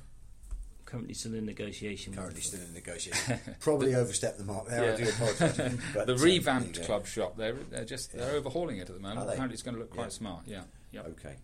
Currently 0.85 1.13
still 1.15 1.33
in 1.33 1.45
negotiation. 1.45 2.13
Currently 2.13 2.41
still 2.41 2.61
in 2.61 2.73
negotiation. 2.73 3.39
Probably 3.59 3.95
overstepped 3.95 4.37
the 4.37 4.43
mark 4.43 4.67
there. 4.67 4.83
I 4.83 4.87
Yeah. 4.89 4.95
do 4.97 5.09
apologise. 5.09 5.57
The 5.93 6.13
um, 6.13 6.21
revamped 6.21 6.73
there 6.73 6.75
you 6.75 6.79
go. 6.81 6.85
club 6.85 7.07
shop, 7.07 7.37
they're, 7.37 7.53
they're 7.71 7.85
just 7.85 8.13
they're 8.13 8.31
Yeah. 8.31 8.37
overhauling 8.37 8.77
it 8.77 8.89
at 8.89 8.95
the 8.95 9.01
moment. 9.01 9.19
Are 9.21 9.25
they? 9.25 9.31
Apparently, 9.33 9.53
it's 9.55 9.63
going 9.63 9.75
to 9.75 9.81
look 9.81 9.89
quite 9.91 10.03
Yeah. 10.05 10.09
smart. 10.09 10.41
Yeah, 10.45 10.61
yeah. 10.91 11.01
Okay. 11.01 11.35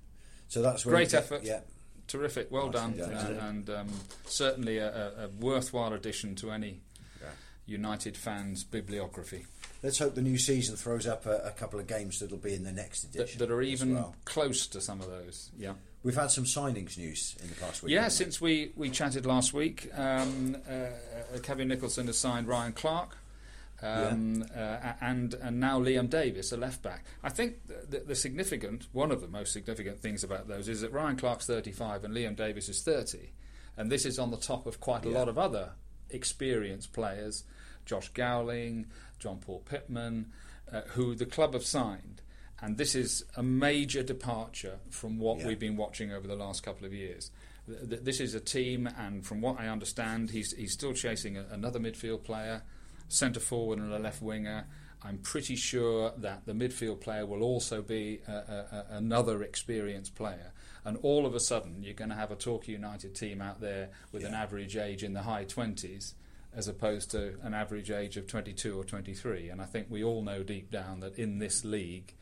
So 0.48 0.62
that's 0.62 0.86
where 0.86 0.94
Great 0.96 1.08
you 1.08 1.12
get- 1.12 1.24
effort. 1.24 1.44
Yeah. 1.44 1.60
Terrific, 2.08 2.52
well 2.52 2.70
Nicely 2.70 2.98
done, 3.00 3.10
done. 3.14 3.26
and, 3.28 3.40
and 3.40 3.70
um, 3.70 3.88
certainly 4.26 4.78
a, 4.80 4.90
a, 4.90 5.26
a 5.26 5.28
worthwhile 5.40 5.94
addition 5.94 6.36
to 6.36 6.52
any 6.52 6.82
Yeah. 7.22 7.28
United 7.66 8.18
fans' 8.18 8.64
bibliography 8.66 9.46
Let's 9.84 9.98
hope 10.00 10.14
the 10.16 10.22
new 10.22 10.38
season 10.38 10.76
throws 10.76 11.08
up 11.08 11.26
a, 11.26 11.38
a 11.46 11.52
couple 11.52 11.80
of 11.80 11.88
games 11.88 12.20
that'll 12.20 12.38
be 12.38 12.54
in 12.54 12.64
the 12.64 12.72
next 12.72 13.04
edition. 13.04 13.40
that 13.40 13.50
are 13.50 13.62
even 13.64 13.96
well. 13.96 14.16
close 14.26 14.68
to 14.68 14.80
some 14.82 15.02
of 15.02 15.10
those. 15.10 15.50
Yeah, 15.58 15.74
We've 16.04 16.16
had 16.16 16.30
some 16.32 16.44
signings 16.46 16.98
news 16.98 17.36
in 17.42 17.50
the 17.50 17.56
past 17.56 17.82
week. 17.84 17.92
yeah. 17.94 18.08
Since 18.10 18.40
we, 18.40 18.72
we 18.76 18.90
chatted 18.92 19.26
last 19.26 19.54
week, 19.54 19.90
um, 19.96 20.56
uh, 20.70 20.72
uh, 20.74 21.40
Kevin 21.42 21.68
Nicholson 21.68 22.08
has 22.08 22.18
signed 22.18 22.48
Ryan 22.48 22.74
Clark. 22.74 23.18
Um, 23.84 24.46
uh, 24.56 24.94
and 25.02 25.34
and 25.34 25.60
now 25.60 25.80
Liam 25.80 26.08
Davis, 26.08 26.52
a 26.52 26.58
left 26.58 26.84
back. 26.84 27.04
I 27.24 27.30
think 27.30 27.66
the, 27.68 27.98
the, 27.98 28.04
the 28.10 28.16
significant, 28.16 28.86
one 28.92 29.12
of 29.12 29.22
the 29.22 29.28
most 29.28 29.52
significant 29.54 29.98
things 30.00 30.24
about 30.24 30.48
those 30.48 30.70
is 30.70 30.82
that 30.82 30.92
Ryan 30.94 31.16
Clark's 31.16 31.48
35 31.48 32.04
and 32.04 32.14
Liam 32.14 32.36
Davis 32.36 32.70
is 32.70 32.84
30, 32.84 33.32
and 33.78 33.92
this 33.92 34.06
is 34.06 34.20
on 34.20 34.30
the 34.30 34.38
top 34.38 34.68
of 34.68 34.80
quite 34.80 35.04
a 35.06 35.10
Yeah. 35.10 35.18
lot 35.18 35.28
of 35.30 35.40
other 35.40 35.72
experienced 36.12 36.94
players, 36.94 37.44
Josh 37.92 38.08
Gowling, 38.14 38.86
John 39.20 39.40
Paul 39.40 39.60
Pittman, 39.66 40.32
uh, 40.72 40.82
who 40.94 41.14
the 41.14 41.26
club 41.26 41.54
have 41.54 41.66
signed. 41.66 42.22
And 42.62 42.78
this 42.78 42.96
is 42.96 43.26
a 43.36 43.44
major 43.44 44.02
departure 44.02 44.78
from 44.90 45.20
what 45.20 45.40
Yeah. 45.40 45.48
we've 45.48 45.60
been 45.60 45.76
watching 45.76 46.14
over 46.14 46.26
the 46.26 46.38
last 46.38 46.64
couple 46.64 46.86
of 46.86 46.94
years. 46.94 47.32
Th- 47.68 47.90
th- 47.90 48.02
This 48.04 48.22
is 48.22 48.34
a 48.34 48.40
team, 48.40 48.88
and 48.88 49.26
from 49.26 49.42
what 49.42 49.60
I 49.60 49.68
understand, 49.68 50.30
he's, 50.32 50.54
he's 50.54 50.72
still 50.72 50.94
chasing 50.94 51.36
a, 51.38 51.46
another 51.52 51.80
midfield 51.82 52.24
player, 52.24 52.62
centre 53.10 53.42
forward, 53.42 53.78
and 53.80 53.92
a 53.92 54.00
left 54.00 54.22
winger. 54.22 54.68
I'm 55.04 55.18
pretty 55.18 55.58
sure 55.58 56.14
that 56.18 56.46
the 56.46 56.54
midfield 56.54 57.02
player 57.02 57.26
will 57.26 57.44
also 57.44 57.82
be 57.82 58.22
a, 58.26 58.32
a, 58.32 58.86
another 58.92 59.44
experienced 59.44 60.16
player. 60.16 60.54
And 60.86 60.96
all 61.02 61.26
of 61.26 61.36
a 61.36 61.42
sudden, 61.42 61.84
you're 61.84 61.94
going 61.94 62.10
to 62.12 62.16
have 62.16 62.32
a 62.32 62.36
Torquay 62.38 62.72
United 62.72 63.16
team 63.16 63.42
out 63.42 63.60
there 63.60 63.90
with 64.14 64.24
an 64.24 64.34
average 64.34 64.78
age 64.78 65.04
in 65.04 65.12
the 65.12 65.24
high 65.24 65.44
20s 65.44 66.14
as 66.56 66.68
opposed 66.68 67.12
to 67.12 67.36
an 67.44 67.54
average 67.54 67.90
age 67.92 68.18
of 68.18 68.28
22 68.28 68.78
or 68.80 68.84
23. 68.84 69.50
And 69.50 69.62
I 69.62 69.66
think 69.66 69.88
we 69.90 70.04
all 70.04 70.22
know 70.22 70.44
deep 70.44 70.70
down 70.72 71.00
that 71.00 71.18
in 71.18 71.40
this 71.40 71.64
league, 71.64 72.14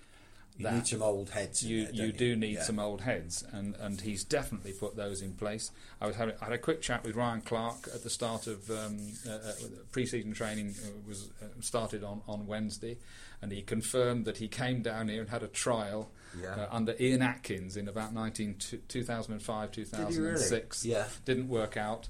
You 0.57 0.69
need 0.69 0.87
some 0.87 1.01
old 1.01 1.29
heads. 1.29 1.63
you 1.63 1.85
there, 1.85 1.93
you 1.93 2.07
don't 2.11 2.17
do 2.17 2.35
need 2.35 2.55
Yeah. 2.55 2.63
some 2.63 2.79
old 2.79 3.01
heads, 3.01 3.43
and, 3.53 3.75
and 3.77 4.01
he's 4.01 4.25
definitely 4.25 4.73
put 4.73 4.95
those 4.97 5.21
in 5.21 5.33
place. 5.33 5.71
I 6.01 6.07
was 6.07 6.17
having, 6.17 6.35
I 6.41 6.45
had 6.45 6.53
a 6.53 6.57
quick 6.57 6.81
chat 6.81 7.03
with 7.05 7.15
Ryan 7.15 7.41
Clark 7.41 7.87
at 7.93 8.03
the 8.03 8.09
start 8.09 8.45
of 8.45 8.69
um, 8.69 8.99
uh, 9.25 9.31
uh, 9.31 9.51
pre-season 9.93 10.33
training 10.33 10.75
uh, 10.83 10.89
was 11.07 11.29
uh, 11.41 11.45
started 11.61 12.03
on, 12.03 12.21
on 12.27 12.45
Wednesday, 12.45 12.97
and 13.41 13.51
he 13.53 13.61
confirmed 13.61 14.25
that 14.25 14.37
he 14.37 14.49
came 14.49 14.81
down 14.81 15.07
here 15.07 15.21
and 15.21 15.29
had 15.29 15.43
a 15.43 15.47
trial 15.47 16.11
Yeah. 16.39 16.49
uh, 16.55 16.67
under 16.71 16.93
Ian 16.99 17.21
Atkins 17.21 17.77
in 17.77 17.87
about 17.87 18.13
19, 18.13 18.57
2005 18.89 19.71
2006. 19.71 20.85
Yeah. 20.85 21.05
Didn't 21.25 21.47
work 21.47 21.77
out. 21.77 22.09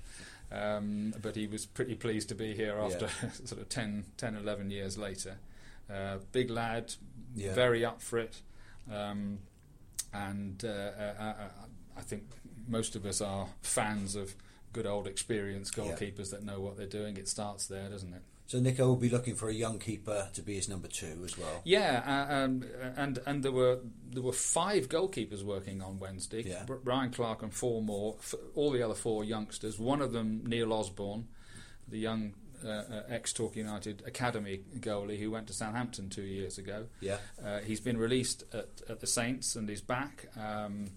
Um, 0.52 1.14
but 1.22 1.36
he 1.36 1.46
was 1.48 1.66
pretty 1.66 1.96
pleased 1.96 2.30
to 2.30 2.36
be 2.36 2.54
here 2.56 2.78
after 2.80 3.08
sort 3.46 3.62
of 3.62 3.70
10, 3.70 4.06
10, 4.18 4.36
11 4.36 4.72
years 4.72 4.98
later. 4.98 5.38
Uh, 5.90 6.18
big 6.32 6.50
lad, 6.50 6.94
Yeah. 7.36 7.54
very 7.54 7.86
up 7.86 8.02
for 8.02 8.18
it. 8.20 8.42
Um, 8.92 9.40
and 10.14 10.64
uh, 10.66 10.68
uh, 10.68 11.14
uh, 11.20 11.34
I 11.98 12.02
think 12.02 12.24
most 12.68 12.96
of 12.96 13.06
us 13.06 13.22
are 13.22 13.48
fans 13.62 14.16
of 14.16 14.36
good 14.74 14.86
old 14.88 15.08
experienced 15.08 15.78
Yeah. 15.78 15.84
goalkeepers 15.84 16.32
that 16.32 16.44
know 16.44 16.60
what 16.60 16.78
they're 16.78 16.88
doing. 16.88 17.18
It 17.18 17.28
starts 17.28 17.68
there, 17.68 17.90
doesn't 17.90 18.14
it? 18.14 18.22
So 18.50 18.60
Nico 18.60 18.88
will 18.88 18.96
be 18.96 19.10
looking 19.10 19.36
for 19.36 19.48
a 19.48 19.54
young 19.54 19.78
keeper 19.78 20.28
to 20.34 20.42
be 20.42 20.56
his 20.56 20.68
number 20.68 20.88
two 20.88 21.22
as 21.24 21.38
well. 21.38 21.62
Yeah, 21.66 22.02
uh, 22.04 22.34
um, 22.34 22.66
and 22.98 23.20
and 23.28 23.44
there 23.44 23.52
were 23.52 23.78
there 24.12 24.24
were 24.24 24.34
five 24.34 24.90
goalkeepers 24.90 25.44
working 25.44 25.84
on 25.84 26.00
Wednesday. 26.00 26.42
Yeah. 26.42 26.66
Brian 26.84 27.12
Clark 27.12 27.44
and 27.44 27.54
four 27.54 27.84
more. 27.84 28.16
All 28.56 28.72
the 28.72 28.82
other 28.82 28.96
four 28.96 29.24
youngsters. 29.24 29.78
One 29.78 30.02
of 30.02 30.14
them, 30.14 30.42
Neil 30.48 30.74
Osborne, 30.74 31.28
the 31.88 32.00
young 32.00 32.34
uh, 32.66 32.70
uh, 32.70 33.04
ex 33.08 33.34
Torquay 33.34 33.60
United 33.60 34.02
academy 34.08 34.62
goalie 34.80 35.20
who 35.20 35.30
went 35.30 35.46
to 35.46 35.54
Southampton 35.54 36.10
two 36.10 36.24
years 36.24 36.58
ago. 36.58 36.88
Yeah. 37.02 37.18
Uh, 37.46 37.60
he's 37.60 37.80
been 37.80 38.00
released 38.00 38.46
at, 38.52 38.82
at 38.90 39.00
the 39.00 39.06
Saints 39.06 39.56
and 39.56 39.70
he's 39.70 39.84
back. 39.84 40.26
Um, 40.36 40.88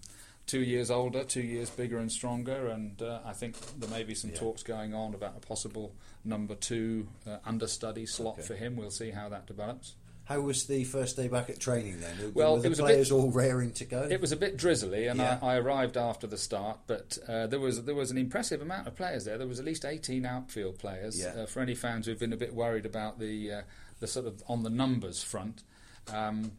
two 0.45 0.61
years 0.61 0.91
older, 0.91 1.23
two 1.23 1.41
years 1.41 1.69
bigger 1.69 1.97
and 1.99 2.11
stronger, 2.11 2.67
and 2.67 3.01
uh, 3.01 3.19
I 3.25 3.33
think 3.33 3.55
there 3.79 3.89
may 3.89 4.03
be 4.03 4.15
some 4.15 4.31
Yeah. 4.31 4.37
talks 4.37 4.63
going 4.63 4.93
on 4.93 5.13
about 5.13 5.35
a 5.37 5.39
possible 5.39 5.93
number 6.25 6.55
two 6.55 7.07
uh, 7.27 7.37
understudy 7.45 8.05
slot 8.05 8.33
Okay. 8.39 8.47
for 8.47 8.55
him. 8.55 8.75
We'll 8.75 8.91
see 8.91 9.11
how 9.11 9.29
that 9.29 9.45
develops. 9.47 9.95
How 10.25 10.39
was 10.39 10.67
the 10.67 10.85
first 10.85 11.17
day 11.17 11.27
back 11.27 11.49
at 11.49 11.59
training 11.59 11.99
then? 11.99 12.31
Well, 12.33 12.53
were 12.55 12.61
the 12.61 12.67
it 12.67 12.69
was 12.69 12.79
a 12.79 12.83
players 12.83 13.09
bit- 13.09 13.15
all 13.15 13.29
raring 13.31 13.73
to 13.73 13.83
go? 13.85 14.03
It 14.09 14.21
was 14.21 14.31
a 14.31 14.37
bit 14.37 14.55
drizzly, 14.55 15.07
and 15.07 15.19
Yeah. 15.19 15.37
I, 15.41 15.55
I 15.55 15.57
arrived 15.57 15.97
after 15.97 16.27
the 16.27 16.37
start. 16.37 16.79
But 16.87 17.17
uh, 17.27 17.47
there 17.47 17.59
was 17.59 17.83
there 17.83 17.95
was 17.95 18.09
an 18.09 18.17
impressive 18.17 18.61
amount 18.61 18.87
of 18.87 18.95
players 18.95 19.25
there. 19.25 19.37
There 19.37 19.47
was 19.47 19.59
at 19.59 19.65
least 19.65 19.83
eighteen 19.83 20.25
outfield 20.25 20.79
players. 20.79 21.19
Yeah. 21.19 21.41
Uh, 21.41 21.45
for 21.45 21.59
any 21.61 21.75
fans 21.75 22.05
who've 22.05 22.17
been 22.19 22.31
a 22.31 22.37
bit 22.37 22.53
worried 22.53 22.85
about 22.85 23.19
the 23.19 23.51
uh, 23.51 23.61
the 23.99 24.07
sort 24.07 24.25
of 24.25 24.41
on 24.47 24.63
the 24.63 24.69
numbers 24.69 25.21
front, 25.23 25.63
um, 26.13 26.53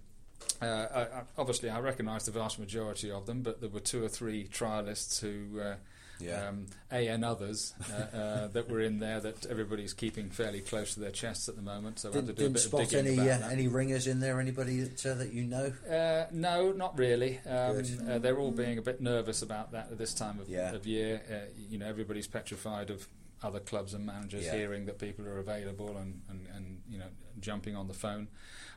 uh, 0.63 0.67
I, 0.95 1.07
obviously, 1.39 1.71
I 1.71 1.81
recognise 1.81 2.25
the 2.25 2.33
vast 2.33 2.59
majority 2.59 3.11
of 3.11 3.27
them, 3.27 3.43
but 3.43 3.61
there 3.61 3.71
were 3.71 3.81
two 3.81 4.05
or 4.05 4.09
three 4.09 4.49
trialists 4.49 5.21
who, 5.21 5.61
uh, 5.61 5.75
Yeah. 6.21 6.49
um, 6.49 6.67
A 6.93 7.09
and 7.09 7.25
others, 7.25 7.75
uh, 7.93 8.17
uh, 8.17 8.47
that 8.53 8.69
were 8.71 8.81
in 8.81 8.99
there 9.01 9.19
that 9.21 9.47
everybody's 9.47 9.93
keeping 9.93 10.31
fairly 10.31 10.61
close 10.61 10.95
to 10.95 11.01
their 11.01 11.11
chests 11.11 11.49
at 11.49 11.57
the 11.57 11.63
moment. 11.63 11.99
So 11.99 12.11
I 12.11 12.15
had 12.15 12.27
to 12.29 12.33
Didn't, 12.33 12.37
do 12.37 12.43
a 12.45 12.45
didn't 12.45 12.53
bit 12.55 12.65
of 12.65 12.69
spot 12.69 12.89
digging 13.07 13.19
any 13.21 13.31
uh, 13.31 13.49
any 13.51 13.69
ringers 13.69 14.07
in 14.07 14.21
there. 14.21 14.41
Anybody 14.41 14.81
that 14.83 15.05
uh, 15.07 15.15
that 15.15 15.33
you 15.33 15.45
know? 15.45 15.73
Uh, 15.91 16.27
no, 16.33 16.71
not 16.73 16.97
really. 16.97 17.41
Um, 17.47 17.83
they're 18.23 18.39
all 18.39 18.53
being 18.53 18.79
a 18.79 18.83
bit 18.83 19.01
nervous 19.01 19.43
about 19.43 19.73
that 19.73 19.89
at 19.91 19.99
this 19.99 20.15
time 20.15 20.39
of, 20.41 20.49
Yeah. 20.49 20.73
of 20.73 20.87
year. 20.87 21.21
Uh, 21.31 21.35
you 21.69 21.79
know, 21.79 21.87
everybody's 21.89 22.29
petrified 22.29 22.91
of 22.91 23.09
other 23.45 23.61
clubs 23.61 23.95
and 23.95 24.05
managers 24.07 24.45
Yeah. 24.47 24.57
hearing 24.57 24.87
that 24.87 24.99
people 24.99 25.27
are 25.27 25.39
available 25.39 25.97
and, 25.97 26.23
and, 26.29 26.47
and 26.55 26.83
you 26.89 26.99
know 26.99 27.07
jumping 27.41 27.77
on 27.77 27.87
the 27.89 27.95
phone. 27.95 28.29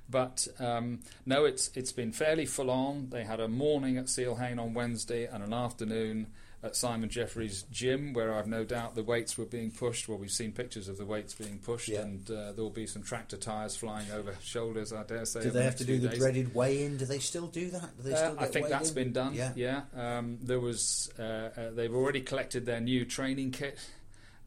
But 0.09 0.47
um, 0.59 0.99
no, 1.25 1.45
it's 1.45 1.69
it's 1.75 1.91
been 1.91 2.11
fairly 2.11 2.45
full 2.45 2.69
on. 2.69 3.09
They 3.09 3.23
had 3.23 3.39
a 3.39 3.47
morning 3.47 3.97
at 3.97 4.07
Seale-Hayne 4.09 4.59
on 4.59 4.73
Wednesday 4.73 5.25
and 5.25 5.43
an 5.43 5.53
afternoon 5.53 6.27
at 6.63 6.75
Simon 6.75 7.07
Jeffrey's 7.07 7.63
gym, 7.71 8.13
where 8.13 8.33
I've 8.33 8.47
no 8.47 8.63
doubt 8.63 8.95
the 8.95 9.03
weights 9.03 9.37
were 9.37 9.45
being 9.45 9.69
pushed. 9.69 10.07
Well, 10.09 10.17
we've 10.17 10.31
seen 10.31 10.53
pictures 10.53 10.87
of 10.87 10.97
the 10.97 11.05
weights 11.05 11.35
being 11.35 11.59
pushed, 11.59 11.87
Yeah. 11.89 12.01
and 12.01 12.27
uh, 12.31 12.51
there 12.53 12.63
will 12.63 12.71
be 12.71 12.87
some 12.87 13.03
tractor 13.03 13.37
tyres 13.37 13.75
flying 13.75 14.09
over 14.11 14.33
shoulders. 14.41 14.91
I 14.91 15.03
dare 15.03 15.25
say. 15.25 15.43
Do 15.43 15.51
they 15.51 15.59
the 15.59 15.63
have 15.65 15.75
to 15.75 15.85
do 15.85 15.99
the 15.99 16.07
days. 16.09 16.17
dreaded 16.17 16.55
weigh-in? 16.55 16.97
Do 16.97 17.05
they 17.05 17.19
still 17.19 17.45
do 17.47 17.69
that? 17.71 17.95
Do 17.97 18.03
they 18.03 18.13
Uh, 18.13 18.17
still 18.17 18.39
I 18.39 18.45
think 18.47 18.69
that's 18.69 18.89
in? 18.89 18.95
been 18.95 19.11
done. 19.13 19.33
Yeah. 19.35 19.51
Yeah, 19.55 19.81
Um, 19.93 20.39
there 20.41 20.59
was. 20.59 21.11
Uh, 21.19 21.21
uh, 21.21 21.69
they've 21.71 21.93
already 21.93 22.21
collected 22.21 22.65
their 22.65 22.79
new 22.81 23.05
training 23.05 23.51
kit, 23.51 23.77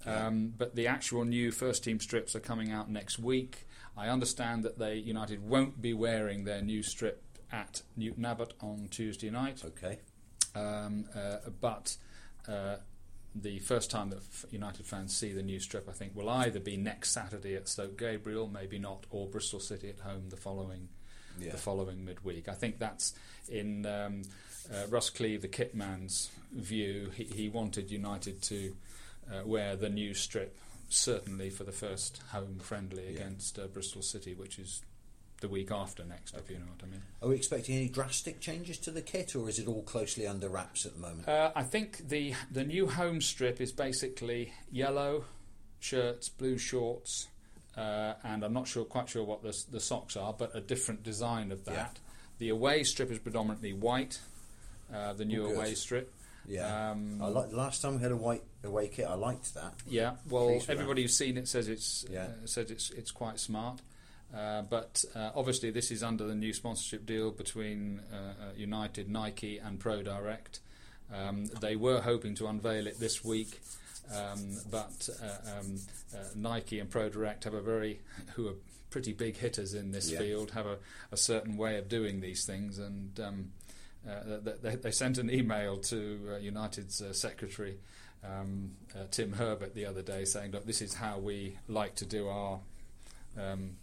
um, 0.06 0.54
but 0.56 0.74
the 0.74 0.86
actual 0.86 1.24
new 1.24 1.50
first 1.52 1.84
team 1.84 2.00
strips 2.00 2.34
are 2.34 2.40
coming 2.40 2.70
out 2.72 2.90
next 2.90 3.18
week. 3.18 3.66
I 3.96 4.08
understand 4.08 4.62
that 4.64 4.78
they 4.78 4.94
United 4.96 5.42
won't 5.46 5.80
be 5.82 5.92
wearing 5.92 6.44
their 6.44 6.62
new 6.62 6.82
strip 6.82 7.22
at 7.52 7.82
Newton 7.96 8.24
Abbot 8.24 8.54
on 8.60 8.88
Tuesday 8.90 9.30
night, 9.30 9.62
Okay. 9.64 9.98
um, 10.54 11.06
uh, 11.14 11.36
but. 11.60 11.96
Uh, 12.48 12.76
the 13.32 13.60
first 13.60 13.92
time 13.92 14.10
that 14.10 14.16
f- 14.18 14.44
United 14.50 14.84
fans 14.84 15.16
see 15.16 15.32
the 15.32 15.42
new 15.42 15.60
strip, 15.60 15.88
I 15.88 15.92
think, 15.92 16.16
will 16.16 16.28
either 16.28 16.58
be 16.58 16.76
next 16.76 17.12
Saturday 17.12 17.54
at 17.54 17.68
Stoke 17.68 17.96
Gabriel, 17.96 18.48
maybe 18.48 18.76
not, 18.76 19.06
or 19.08 19.28
Bristol 19.28 19.60
City 19.60 19.88
at 19.88 20.00
home 20.00 20.30
the 20.30 20.36
following 20.36 20.88
Yeah. 21.40 21.52
the 21.52 21.56
following 21.56 22.04
midweek. 22.04 22.48
I 22.48 22.54
think 22.54 22.80
that's 22.80 23.14
in 23.48 23.86
um, 23.86 24.22
uh, 24.74 24.88
Russ 24.88 25.10
Cleve, 25.10 25.42
the 25.42 25.48
kit 25.48 25.76
man's 25.76 26.30
view. 26.52 27.10
He, 27.14 27.22
he 27.22 27.48
wanted 27.48 27.92
United 27.92 28.42
to 28.42 28.74
uh, 29.32 29.42
wear 29.44 29.76
the 29.76 29.88
new 29.88 30.14
strip, 30.14 30.58
certainly 30.88 31.50
for 31.50 31.64
the 31.64 31.72
first 31.72 32.20
home 32.30 32.58
friendly 32.60 33.04
Yeah. 33.04 33.20
against 33.20 33.58
uh, 33.58 33.66
Bristol 33.66 34.02
City, 34.02 34.34
which 34.34 34.58
is 34.58 34.82
the 35.40 35.48
week 35.48 35.70
after 35.70 36.04
next, 36.04 36.34
if 36.36 36.50
you 36.50 36.58
know 36.58 36.66
what 36.66 36.84
I 36.86 36.90
mean. 36.90 37.02
Are 37.22 37.28
we 37.28 37.34
expecting 37.36 37.74
any 37.76 37.88
drastic 37.88 38.40
changes 38.40 38.76
to 38.78 38.90
the 38.90 39.00
kit, 39.00 39.34
or 39.34 39.48
is 39.48 39.58
it 39.58 39.66
all 39.66 39.82
closely 39.82 40.26
under 40.26 40.48
wraps 40.50 40.84
at 40.84 40.92
the 40.94 41.00
moment? 41.00 41.26
Uh, 41.28 41.50
I 41.56 41.62
think 41.62 42.08
the 42.08 42.34
the 42.50 42.64
new 42.64 42.86
home 42.88 43.20
strip 43.22 43.60
is 43.60 43.72
basically 43.72 44.52
yellow 44.70 45.24
shirts, 45.78 46.28
blue 46.28 46.58
shorts, 46.58 47.28
uh, 47.76 48.14
and 48.22 48.44
I'm 48.44 48.52
not 48.52 48.68
sure 48.68 48.84
quite 48.84 49.08
sure 49.08 49.24
what 49.24 49.42
the 49.42 49.56
the 49.70 49.80
socks 49.80 50.14
are, 50.16 50.34
but 50.34 50.54
a 50.54 50.60
different 50.60 51.02
design 51.02 51.52
of 51.52 51.64
that. 51.64 51.72
Yeah. 51.72 51.88
The 52.38 52.48
away 52.50 52.84
strip 52.84 53.10
is 53.10 53.18
predominantly 53.18 53.72
white. 53.72 54.18
Uh, 54.92 55.12
the 55.14 55.24
new 55.24 55.46
away 55.46 55.74
strip. 55.74 56.12
Yeah. 56.46 56.90
um, 56.90 57.20
I 57.22 57.28
like 57.28 57.52
last 57.52 57.82
time 57.82 57.96
we 57.96 58.02
had 58.02 58.12
a 58.12 58.16
white 58.16 58.42
away 58.64 58.88
kit. 58.88 59.06
I 59.08 59.14
liked 59.14 59.54
that. 59.54 59.74
Yeah, 59.88 60.12
well, 60.28 60.60
everybody 60.68 61.02
who's 61.02 61.16
seen 61.16 61.36
it 61.38 61.48
says 61.48 61.68
it's 61.68 62.04
Yeah. 62.10 62.24
uh, 62.24 62.46
says 62.46 62.70
it's 62.70 62.90
it's 62.90 63.10
quite 63.10 63.38
smart. 63.40 63.80
Uh, 64.34 64.62
but 64.62 65.04
uh, 65.16 65.30
obviously, 65.34 65.70
this 65.70 65.90
is 65.90 66.02
under 66.04 66.24
the 66.24 66.36
new 66.36 66.52
sponsorship 66.52 67.04
deal 67.04 67.32
between 67.32 68.00
uh, 68.12 68.16
uh, 68.16 68.52
United, 68.56 69.08
Nike, 69.08 69.58
and 69.58 69.80
ProDirect. 69.80 70.60
Um, 71.12 71.46
they 71.60 71.74
were 71.74 72.00
hoping 72.00 72.36
to 72.36 72.46
unveil 72.46 72.86
it 72.86 73.00
this 73.00 73.24
week, 73.24 73.60
um, 74.14 74.56
but 74.70 75.08
uh, 75.20 75.58
um, 75.58 75.80
uh, 76.14 76.18
Nike 76.36 76.78
and 76.78 76.88
ProDirect 76.88 77.42
have 77.42 77.54
a 77.54 77.60
very 77.60 77.98
who 78.34 78.46
are 78.46 78.54
pretty 78.90 79.12
big 79.12 79.36
hitters 79.36 79.74
in 79.74 79.90
this 79.90 80.10
Yeah. 80.12 80.18
field 80.20 80.52
have 80.52 80.66
a, 80.66 80.78
a 81.10 81.16
certain 81.16 81.56
way 81.56 81.78
of 81.78 81.88
doing 81.88 82.20
these 82.20 82.44
things, 82.44 82.78
and 82.78 83.18
um, 83.18 83.50
they, 84.04 84.76
they 84.76 84.90
sent 84.90 85.18
an 85.18 85.30
email 85.30 85.76
to 85.78 86.20
uh, 86.34 86.38
United's 86.38 87.00
uh, 87.02 87.12
secretary. 87.12 87.76
Um, 88.24 88.72
uh, 88.94 89.04
Tim 89.10 89.32
Herbert 89.32 89.74
the 89.74 89.86
other 89.86 90.02
day 90.02 90.24
saying, 90.24 90.52
"Look, 90.52 90.66
this 90.66 90.82
is 90.82 90.94
how 90.94 91.18
we 91.18 91.56
like 91.68 91.94
to 91.96 92.04
do 92.06 92.28
our 92.28 92.60
um, 93.38 93.76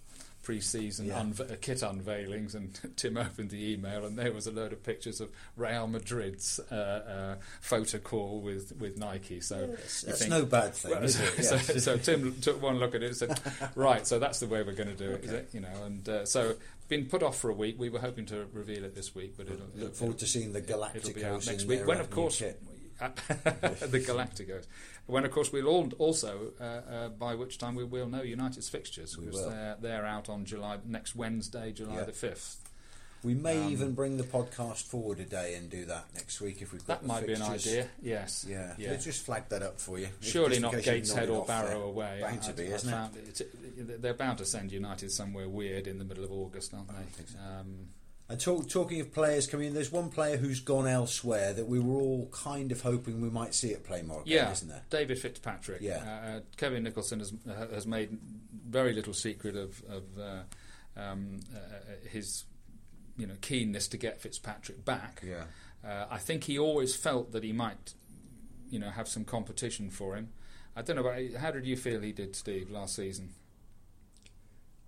pre-season 0.43 1.08
Yeah. 1.08 1.21
unve- 1.23 1.51
uh, 1.51 1.56
kit 1.60 1.80
unveilings." 1.82 2.53
And 2.53 2.80
Tim 2.97 3.17
opened 3.17 3.49
the 3.49 3.73
email, 3.73 4.06
and 4.06 4.17
there 4.17 4.32
was 4.32 4.45
a 4.45 4.51
load 4.51 4.73
of 4.73 4.84
pictures 4.84 5.19
of 5.21 5.30
Real 5.56 5.88
Madrid's 5.88 6.60
uh, 6.71 6.75
uh, 6.75 7.36
photo 7.62 7.97
call 7.97 8.41
with, 8.41 8.73
with 8.80 8.97
Nike. 8.99 9.41
So 9.41 9.60
you 9.60 9.67
That's 9.77 10.03
think- 10.19 10.30
no 10.30 10.45
bad 10.45 10.75
thing, 10.75 10.91
well, 10.91 11.03
is 11.03 11.15
so, 11.17 11.23
it? 11.23 11.43
so, 11.43 11.56
Yeah. 11.73 11.80
so 11.80 11.97
Tim 11.97 12.39
took 12.39 12.62
one 12.62 12.77
look 12.77 12.93
at 12.93 13.01
it 13.01 13.08
and 13.08 13.15
said, 13.15 13.39
"Right, 13.75 14.06
so 14.06 14.19
that's 14.19 14.39
the 14.39 14.47
way 14.47 14.62
we're 14.62 14.73
going 14.73 14.95
to 14.95 14.95
do 14.95 15.12
it, 15.12 15.23
is 15.23 15.32
it?" 15.32 15.49
You 15.51 15.62
know, 15.62 15.84
and 15.86 16.08
uh, 16.08 16.25
so 16.25 16.53
been 16.88 17.06
put 17.06 17.23
off 17.23 17.38
for 17.38 17.50
a 17.50 17.54
week. 17.54 17.76
We 17.80 17.89
were 17.89 18.00
hoping 18.00 18.26
to 18.28 18.45
reveal 18.54 18.84
it 18.86 18.95
this 18.95 19.13
week, 19.13 19.36
but 19.38 19.47
it'll, 19.47 19.67
Look 19.76 19.95
forward 19.95 20.17
to 20.19 20.28
seeing 20.28 20.54
the 20.54 20.60
it'll 20.60 20.80
Galacticos 20.80 21.47
next 21.47 21.65
week. 21.65 21.86
When, 21.86 22.00
of 22.00 22.10
course, 22.10 22.39
the 23.00 24.04
Galacticos. 24.06 24.65
When, 25.06 25.23
of 25.23 25.32
course, 25.32 25.52
we'll 25.52 25.67
all 25.67 25.89
also 26.00 26.54
uh, 26.60 26.63
uh, 26.63 27.10
by 27.10 27.36
which 27.36 27.58
time 27.58 27.76
we 27.76 27.84
will 27.84 28.08
know 28.08 28.21
United's 28.23 28.69
fixtures 28.69 29.15
because 29.15 29.45
they're 29.45 29.78
they're 29.80 30.06
out 30.06 30.30
on 30.30 30.45
July 30.45 30.78
next 30.86 31.15
Wednesday, 31.15 31.71
July 31.71 31.95
Yeah. 31.95 32.04
the 32.04 32.12
fifth. 32.12 32.58
We 33.23 33.34
may 33.34 33.58
Um, 33.58 33.71
even 33.71 33.93
bring 33.93 34.17
the 34.17 34.23
podcast 34.23 34.84
forward 34.84 35.19
a 35.19 35.25
day 35.25 35.56
and 35.56 35.69
do 35.69 35.86
that 35.86 36.06
next 36.13 36.39
week 36.39 36.62
if 36.62 36.71
we've 36.71 36.86
got 36.86 37.01
That 37.01 37.08
might 37.08 37.25
be 37.27 37.34
an 37.34 37.41
idea. 37.41 37.88
Yes. 38.01 38.45
Yeah, 38.47 38.75
Yeah. 38.77 38.91
Let's 38.91 39.06
just 39.06 39.25
flag 39.25 39.49
that 39.49 39.63
up 39.63 39.80
for 39.80 39.97
you. 39.99 40.10
Surely 40.21 40.60
not 40.60 40.73
Gateshead 40.82 41.30
or 41.30 41.45
Barrow 41.45 41.84
away. 41.84 42.19
Bound 42.21 42.43
to 42.43 42.53
be, 42.53 42.63
I 42.71 42.75
isn't 42.75 42.89
it? 42.89 42.91
found 42.91 43.17
it- 43.17 44.01
They're 44.01 44.13
bound 44.13 44.38
to 44.39 44.45
send 44.45 44.71
United 44.71 45.12
somewhere 45.12 45.49
weird 45.49 45.88
in 45.88 45.97
the 45.99 46.06
middle 46.06 46.23
of 46.23 46.32
August, 46.32 46.73
aren't 46.73 46.88
they? 46.89 47.03
think 47.12 47.30
so. 47.30 47.38
Um, 47.39 47.89
And 48.30 48.41
talk, 48.41 48.67
talking 48.69 48.99
of 48.99 49.13
players 49.13 49.47
coming 49.47 49.67
in, 49.67 49.73
there's 49.73 49.91
one 49.91 50.10
player 50.10 50.36
who's 50.36 50.60
gone 50.60 50.86
elsewhere 50.86 51.53
that 51.53 51.65
we 51.65 51.80
were 51.80 51.95
all 52.01 52.27
kind 52.34 52.73
of 52.73 52.82
hoping 52.82 53.21
we 53.21 53.30
might 53.30 53.56
see 53.56 53.71
at 53.73 53.84
Plainmoor 53.86 54.23
again, 54.23 54.34
yeah, 54.45 54.51
isn't 54.51 54.67
there? 54.67 54.84
David 54.89 55.17
Fitzpatrick. 55.17 55.80
Yeah. 55.82 56.03
Uh, 56.06 56.27
uh, 56.27 56.39
Kevin 56.58 56.84
Nicholson 56.84 57.19
has 57.19 57.34
uh, 57.49 57.67
has 57.73 57.88
made 57.88 58.17
very 58.67 58.91
little 58.91 59.13
secret 59.13 59.56
of, 59.56 59.82
of 59.89 60.03
uh, 60.19 60.43
um, 60.99 61.39
uh, 61.56 61.58
uh, 61.58 62.10
his 62.10 62.43
you 63.17 63.27
know 63.27 63.36
keenness 63.41 63.88
to 63.89 63.97
get 63.97 64.21
Fitzpatrick 64.21 64.86
back. 64.86 65.21
Yeah. 65.25 65.45
Uh, 65.86 66.06
I 66.10 66.17
think 66.17 66.45
he 66.45 66.58
always 66.58 66.95
felt 66.95 67.32
that 67.32 67.43
he 67.43 67.53
might, 67.53 67.93
you 68.69 68.80
know, 68.80 68.89
have 68.89 69.08
some 69.08 69.23
competition 69.23 69.89
for 69.89 70.15
him. 70.15 70.30
I 70.75 70.82
don't 70.82 70.95
know. 70.95 71.08
About, 71.08 71.41
how 71.41 71.51
did 71.51 71.65
you 71.65 71.77
feel 71.77 72.01
he 72.01 72.12
did, 72.12 72.36
Steve, 72.36 72.69
last 72.69 72.95
season? 72.95 73.30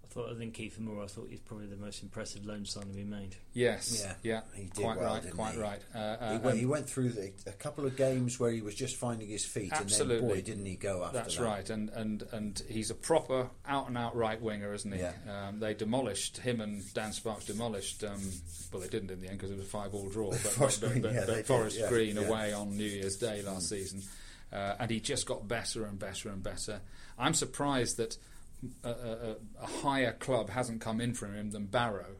I 0.10 0.14
thought, 0.14 0.32
I 0.32 0.36
think 0.36 0.56
Kieffer 0.56 0.80
Moore, 0.80 1.04
I 1.04 1.08
thought 1.08 1.28
he's 1.30 1.40
probably 1.40 1.68
the 1.68 1.76
most 1.76 2.02
impressive 2.02 2.44
loan 2.44 2.66
signing 2.66 2.96
we 2.96 3.04
made. 3.04 3.36
Yes. 3.54 4.02
Yeah, 4.04 4.14
Yeah. 4.24 4.42
he 4.56 4.64
did 4.64 4.74
quite 4.84 4.98
well, 4.98 5.14
right. 5.14 5.22
didn't 5.22 5.36
Quite 5.36 5.54
he? 5.54 5.60
right. 5.60 5.82
Uh, 5.94 6.18
he, 6.32 6.36
uh, 6.36 6.40
went, 6.40 6.58
he 6.58 6.66
went 6.66 6.90
through 6.90 7.10
the, 7.10 7.32
a 7.46 7.52
couple 7.52 7.86
of 7.86 7.96
games 7.96 8.40
where 8.40 8.50
he 8.50 8.62
was 8.62 8.74
just 8.74 8.96
finding 8.96 9.28
his 9.28 9.46
feet, 9.46 9.72
and 9.72 9.82
Absolutely. 9.82 10.18
then 10.18 10.28
boy, 10.28 10.42
didn't 10.42 10.66
he 10.66 10.76
go 10.78 11.04
after 11.04 11.14
that. 11.18 11.24
That's 11.26 11.38
that? 11.38 11.44
right, 11.44 11.70
and, 11.70 11.90
and 11.92 12.24
and 12.32 12.64
he's 12.68 12.90
a 12.90 12.96
proper 12.96 13.52
out 13.68 13.88
and 13.88 13.96
out 14.00 14.16
right 14.16 14.42
winger, 14.42 14.74
isn't 14.74 14.92
he? 14.92 15.00
Yeah. 15.00 15.14
Um, 15.30 15.60
they 15.60 15.76
demolished 15.76 16.38
him 16.38 16.60
and 16.60 16.92
Dan 16.96 17.14
Sparkes 17.14 17.46
demolished. 17.46 18.04
Um, 18.04 18.20
well, 18.74 18.82
they 18.82 18.90
didn't 18.90 19.12
in 19.12 19.22
the 19.22 19.28
end 19.28 19.38
because 19.38 19.52
it 19.52 19.58
was 19.58 19.68
a 19.68 19.70
five 19.70 19.94
all 19.94 20.10
draw. 20.10 20.32
But, 20.32 20.40
Forest 20.40 20.82
but, 20.82 20.90
Green, 20.90 21.02
but, 21.04 21.14
yeah, 21.14 21.20
but 21.20 21.28
they 21.28 21.36
did, 21.36 21.46
Forest 21.46 21.80
yeah, 21.80 21.90
Green 21.90 22.16
yeah. 22.16 22.24
Mm. 22.24 22.28
away 22.30 22.54
on 22.54 22.76
New 22.76 22.84
Year's 22.84 23.18
Day 23.18 23.44
last 23.44 23.70
season, 23.70 24.02
uh, 24.52 24.74
and 24.80 24.90
he 24.90 25.00
just 25.00 25.28
got 25.28 25.48
better 25.48 25.86
and 25.86 26.00
better 26.00 26.30
and 26.30 26.42
better. 26.42 26.82
I'm 27.20 27.36
surprised 27.36 27.98
that 27.98 28.18
a, 28.84 28.90
a, 28.90 29.36
a 29.62 29.66
higher 29.66 30.14
club 30.14 30.50
hasn't 30.50 30.82
come 30.82 31.00
in 31.02 31.14
from 31.14 31.34
him 31.36 31.52
than 31.52 31.66
Barrow. 31.66 32.16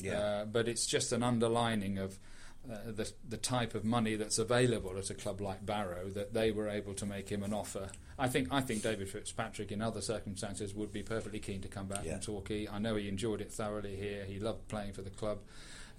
Yeah. 0.00 0.18
Uh, 0.18 0.44
but 0.44 0.68
it's 0.68 0.86
just 0.86 1.12
an 1.12 1.22
underlining 1.22 1.98
of 1.98 2.18
uh, 2.70 2.76
the 2.86 3.10
the 3.28 3.36
type 3.36 3.74
of 3.74 3.84
money 3.84 4.16
that's 4.16 4.38
available 4.38 4.96
at 4.98 5.10
a 5.10 5.14
club 5.14 5.40
like 5.40 5.64
Barrow 5.64 6.08
that 6.10 6.32
they 6.34 6.50
were 6.50 6.68
able 6.68 6.94
to 6.94 7.06
make 7.06 7.28
him 7.28 7.42
an 7.42 7.52
offer. 7.52 7.88
I 8.18 8.28
think 8.28 8.48
I 8.50 8.60
think 8.60 8.82
David 8.82 9.08
Fitzpatrick 9.08 9.70
in 9.70 9.80
other 9.82 10.00
circumstances 10.00 10.74
would 10.74 10.92
be 10.92 11.02
perfectly 11.02 11.38
keen 11.40 11.60
to 11.62 11.68
come 11.68 11.86
back 11.86 12.04
Yeah. 12.04 12.12
from 12.14 12.20
Torquay. 12.22 12.66
I 12.68 12.78
know 12.78 12.96
he 12.96 13.08
enjoyed 13.08 13.40
it 13.40 13.52
thoroughly 13.52 13.96
here. 13.96 14.24
He 14.24 14.38
loved 14.40 14.66
playing 14.68 14.92
for 14.94 15.02
the 15.02 15.10
club. 15.10 15.38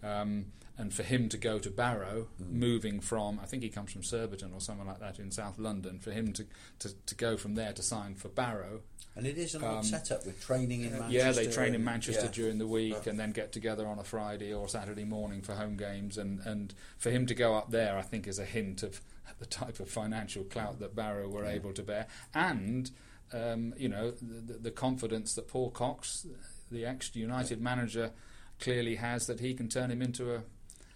Um, 0.04 0.48
and 0.78 0.94
for 0.94 1.04
him 1.04 1.30
to 1.30 1.38
go 1.38 1.58
to 1.58 1.70
Barrow, 1.72 2.28
Mm. 2.44 2.52
moving 2.52 3.00
from, 3.00 3.40
I 3.42 3.46
think 3.46 3.64
he 3.64 3.70
comes 3.70 3.94
from 3.94 4.04
Surbiton 4.04 4.52
or 4.54 4.60
somewhere 4.60 4.86
like 4.86 5.00
that 5.00 5.20
in 5.20 5.32
South 5.32 5.58
London, 5.58 6.00
for 6.00 6.12
him 6.12 6.34
to, 6.34 6.46
to, 6.80 6.94
to 7.06 7.16
go 7.16 7.38
from 7.38 7.56
there 7.56 7.72
to 7.72 7.82
sign 7.82 8.16
for 8.16 8.28
Barrow, 8.28 8.82
And 9.18 9.26
it 9.26 9.38
is 9.38 9.56
an 9.56 9.64
odd 9.64 9.78
Um, 9.78 9.84
setup 9.84 10.26
with 10.26 10.42
training 10.42 10.82
in 10.82 10.92
Manchester. 10.92 11.12
yeah, 11.18 11.32
they 11.32 11.48
train 11.50 11.74
in 11.74 11.84
Manchester 11.86 12.26
yeah. 12.26 12.32
during 12.32 12.58
the 12.58 12.68
week 12.68 13.08
and 13.08 13.18
then 13.20 13.32
get 13.32 13.52
together 13.54 13.88
on 13.88 13.98
a 13.98 14.04
Friday 14.04 14.54
or 14.54 14.68
Saturday 14.68 15.06
morning 15.06 15.42
for 15.42 15.54
home 15.56 15.78
games. 15.78 16.18
And, 16.18 16.40
and 16.42 16.74
for 16.98 17.12
him 17.12 17.26
to 17.28 17.34
go 17.36 17.56
up 17.56 17.72
there, 17.72 17.98
I 17.98 18.02
think, 18.02 18.28
is 18.28 18.40
a 18.40 18.46
hint 18.46 18.84
of 18.84 19.00
the 19.40 19.46
type 19.46 19.80
of 19.80 19.90
financial 19.90 20.44
clout 20.44 20.80
that 20.80 20.96
Barrow 20.96 21.30
were 21.30 21.46
able 21.46 21.72
to 21.74 21.84
bear. 21.84 22.08
And, 22.34 22.92
um, 23.34 23.74
you 23.78 23.88
know, 23.90 24.12
the, 24.12 24.54
the 24.54 24.72
confidence 24.72 25.34
that 25.36 25.48
Paul 25.48 25.72
Cox, 25.72 26.26
the 26.72 26.86
ex 26.86 27.16
United 27.16 27.62
manager, 27.62 28.12
clearly 28.60 28.96
has 28.96 29.28
that 29.28 29.40
he 29.40 29.54
can 29.54 29.70
turn 29.70 29.92
him 29.92 30.02
into 30.02 30.34
a, 30.36 30.44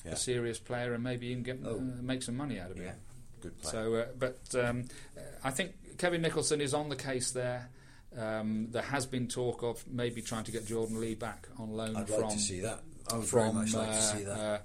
Yeah. 0.05 0.11
a 0.11 0.15
serious 0.17 0.59
player 0.59 0.93
and 0.93 1.03
maybe 1.03 1.27
even 1.27 1.43
get 1.43 1.59
Oh. 1.65 1.77
uh, 1.77 2.01
make 2.01 2.21
some 2.23 2.35
money 2.35 2.59
out 2.59 2.71
of 2.71 2.77
it. 2.77 2.83
Yeah, 2.83 2.93
good 3.41 3.57
play. 3.61 3.71
So, 3.71 3.95
uh, 3.95 4.05
but 4.17 4.39
um, 4.55 4.85
I 5.43 5.51
think 5.51 5.97
Kevin 5.97 6.21
Nicholson 6.21 6.59
is 6.61 6.73
on 6.73 6.89
the 6.89 6.95
case 6.97 7.31
there. 7.31 7.69
Um, 8.17 8.67
there 8.71 8.81
has 8.81 9.05
been 9.05 9.27
talk 9.27 9.61
of 9.63 9.85
maybe 9.87 10.21
trying 10.21 10.43
to 10.45 10.51
get 10.51 10.65
Jordan 10.65 10.99
Lee 10.99 11.15
back 11.15 11.47
on 11.59 11.71
loan 11.71 11.95
I'd 11.95 12.07
from 12.09 12.21
like 12.23 12.33
to 12.33 12.39
see 12.39 12.61
that. 12.61 12.79
I 13.11 13.17
would 13.17 13.25
very 13.27 13.53
much 13.53 13.73
like 13.73 13.89
to 13.91 13.95
uh, 13.97 14.01
see 14.01 14.23
that. 14.23 14.39
uh, 14.39 14.57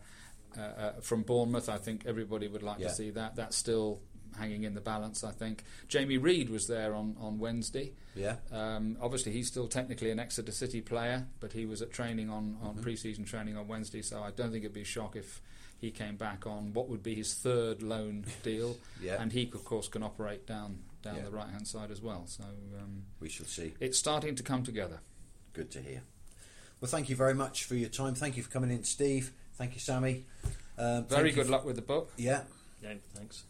uh, 0.56 0.60
uh, 0.60 0.92
from 1.00 1.22
Bournemouth. 1.22 1.68
I 1.68 1.76
think 1.78 2.04
everybody 2.06 2.48
would 2.48 2.62
like 2.62 2.78
Yeah. 2.78 2.88
to 2.88 2.94
see 2.94 3.10
that. 3.10 3.36
That's 3.36 3.56
still 3.56 4.00
hanging 4.38 4.64
in 4.64 4.74
the 4.74 4.80
balance. 4.80 5.22
I 5.24 5.30
think 5.32 5.62
Jamie 5.88 6.16
Reid 6.18 6.48
was 6.50 6.66
there 6.66 6.94
on, 6.94 7.16
on 7.20 7.38
Wednesday. 7.38 7.92
yeah, 8.16 8.36
Um, 8.50 8.96
obviously, 9.00 9.32
he's 9.32 9.46
still 9.48 9.68
technically 9.68 10.10
an 10.10 10.18
Exeter 10.18 10.50
City 10.52 10.80
player, 10.80 11.26
but 11.40 11.52
he 11.52 11.66
was 11.66 11.82
at 11.82 11.92
training 11.92 12.30
on, 12.30 12.56
on 12.62 12.72
Mm-hmm. 12.74 12.82
pre-season 12.82 13.24
training 13.24 13.56
on 13.56 13.68
Wednesday. 13.68 14.02
So 14.02 14.22
I 14.22 14.30
don't 14.30 14.50
think 14.50 14.64
it'd 14.64 14.72
be 14.74 14.80
a 14.82 14.84
shock 14.84 15.16
if 15.16 15.40
he 15.78 15.90
came 15.90 16.16
back 16.16 16.46
on 16.46 16.72
what 16.72 16.88
would 16.88 17.02
be 17.02 17.14
his 17.14 17.34
third 17.34 17.82
loan 17.82 18.24
deal, 18.42 18.76
Yeah. 19.02 19.20
and 19.22 19.30
he 19.32 19.50
of 19.54 19.64
course 19.64 19.86
can 19.88 20.02
operate 20.02 20.46
down 20.46 20.78
down 21.04 21.16
Yeah. 21.16 21.22
the 21.22 21.30
right 21.30 21.48
hand 21.48 21.68
side 21.68 21.90
as 21.90 22.00
well. 22.00 22.24
So 22.26 22.42
um, 22.42 23.04
we 23.20 23.28
shall 23.28 23.46
see. 23.46 23.74
it's 23.78 23.98
starting 23.98 24.34
to 24.36 24.42
come 24.42 24.64
together. 24.64 25.00
Good 25.52 25.70
to 25.72 25.80
hear. 25.80 26.02
Well, 26.80 26.90
thank 26.90 27.08
you 27.08 27.16
very 27.16 27.34
much 27.34 27.64
for 27.64 27.76
your 27.76 27.88
time. 27.88 28.14
Thank 28.14 28.36
you 28.36 28.42
for 28.42 28.50
coming 28.50 28.70
in, 28.70 28.82
Steve. 28.84 29.32
Thank 29.56 29.74
you, 29.74 29.80
Sammy. 29.80 30.24
Um, 30.76 31.04
Very 31.06 31.30
good 31.30 31.48
luck 31.48 31.64
with 31.64 31.76
the 31.76 31.82
book. 31.82 32.10
Yeah. 32.16 32.42
Yeah, 32.82 32.94
thanks. 33.14 33.44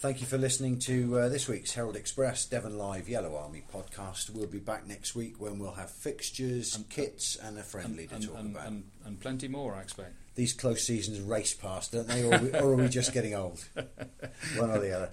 Thank 0.00 0.20
you 0.20 0.26
for 0.26 0.36
listening 0.36 0.78
to 0.80 1.20
uh, 1.20 1.28
this 1.28 1.48
week's 1.48 1.72
Herald 1.74 1.96
Express 1.96 2.44
Devon 2.44 2.76
Live 2.76 3.08
Yellow 3.08 3.36
Army 3.36 3.62
podcast. 3.72 4.30
We'll 4.30 4.48
be 4.48 4.58
back 4.58 4.86
next 4.86 5.14
week 5.14 5.40
when 5.40 5.58
we'll 5.60 5.72
have 5.72 5.90
fixtures, 5.90 6.74
and, 6.76 6.88
kits, 6.90 7.36
and 7.36 7.56
a 7.56 7.62
friendly 7.62 8.08
to 8.08 8.16
and, 8.16 8.24
talk 8.24 8.38
and, 8.38 8.54
about. 8.54 8.66
and, 8.66 8.84
and 9.06 9.20
plenty 9.20 9.46
more, 9.48 9.74
I 9.74 9.80
expect. 9.82 10.12
These 10.34 10.52
close 10.54 10.84
seasons 10.84 11.20
race 11.20 11.54
past, 11.54 11.92
don't 11.92 12.08
they? 12.08 12.24
Or, 12.24 12.36
we, 12.38 12.50
or 12.52 12.72
are 12.72 12.76
we 12.76 12.88
just 12.88 13.12
getting 13.14 13.34
old? 13.34 13.64
One 14.56 14.70
or 14.70 14.78
the 14.80 14.94
other. 14.96 15.10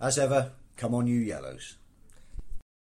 As 0.00 0.16
ever, 0.18 0.52
come 0.80 0.94
on, 0.94 1.06
you 1.06 1.20
yellows. 1.20 1.76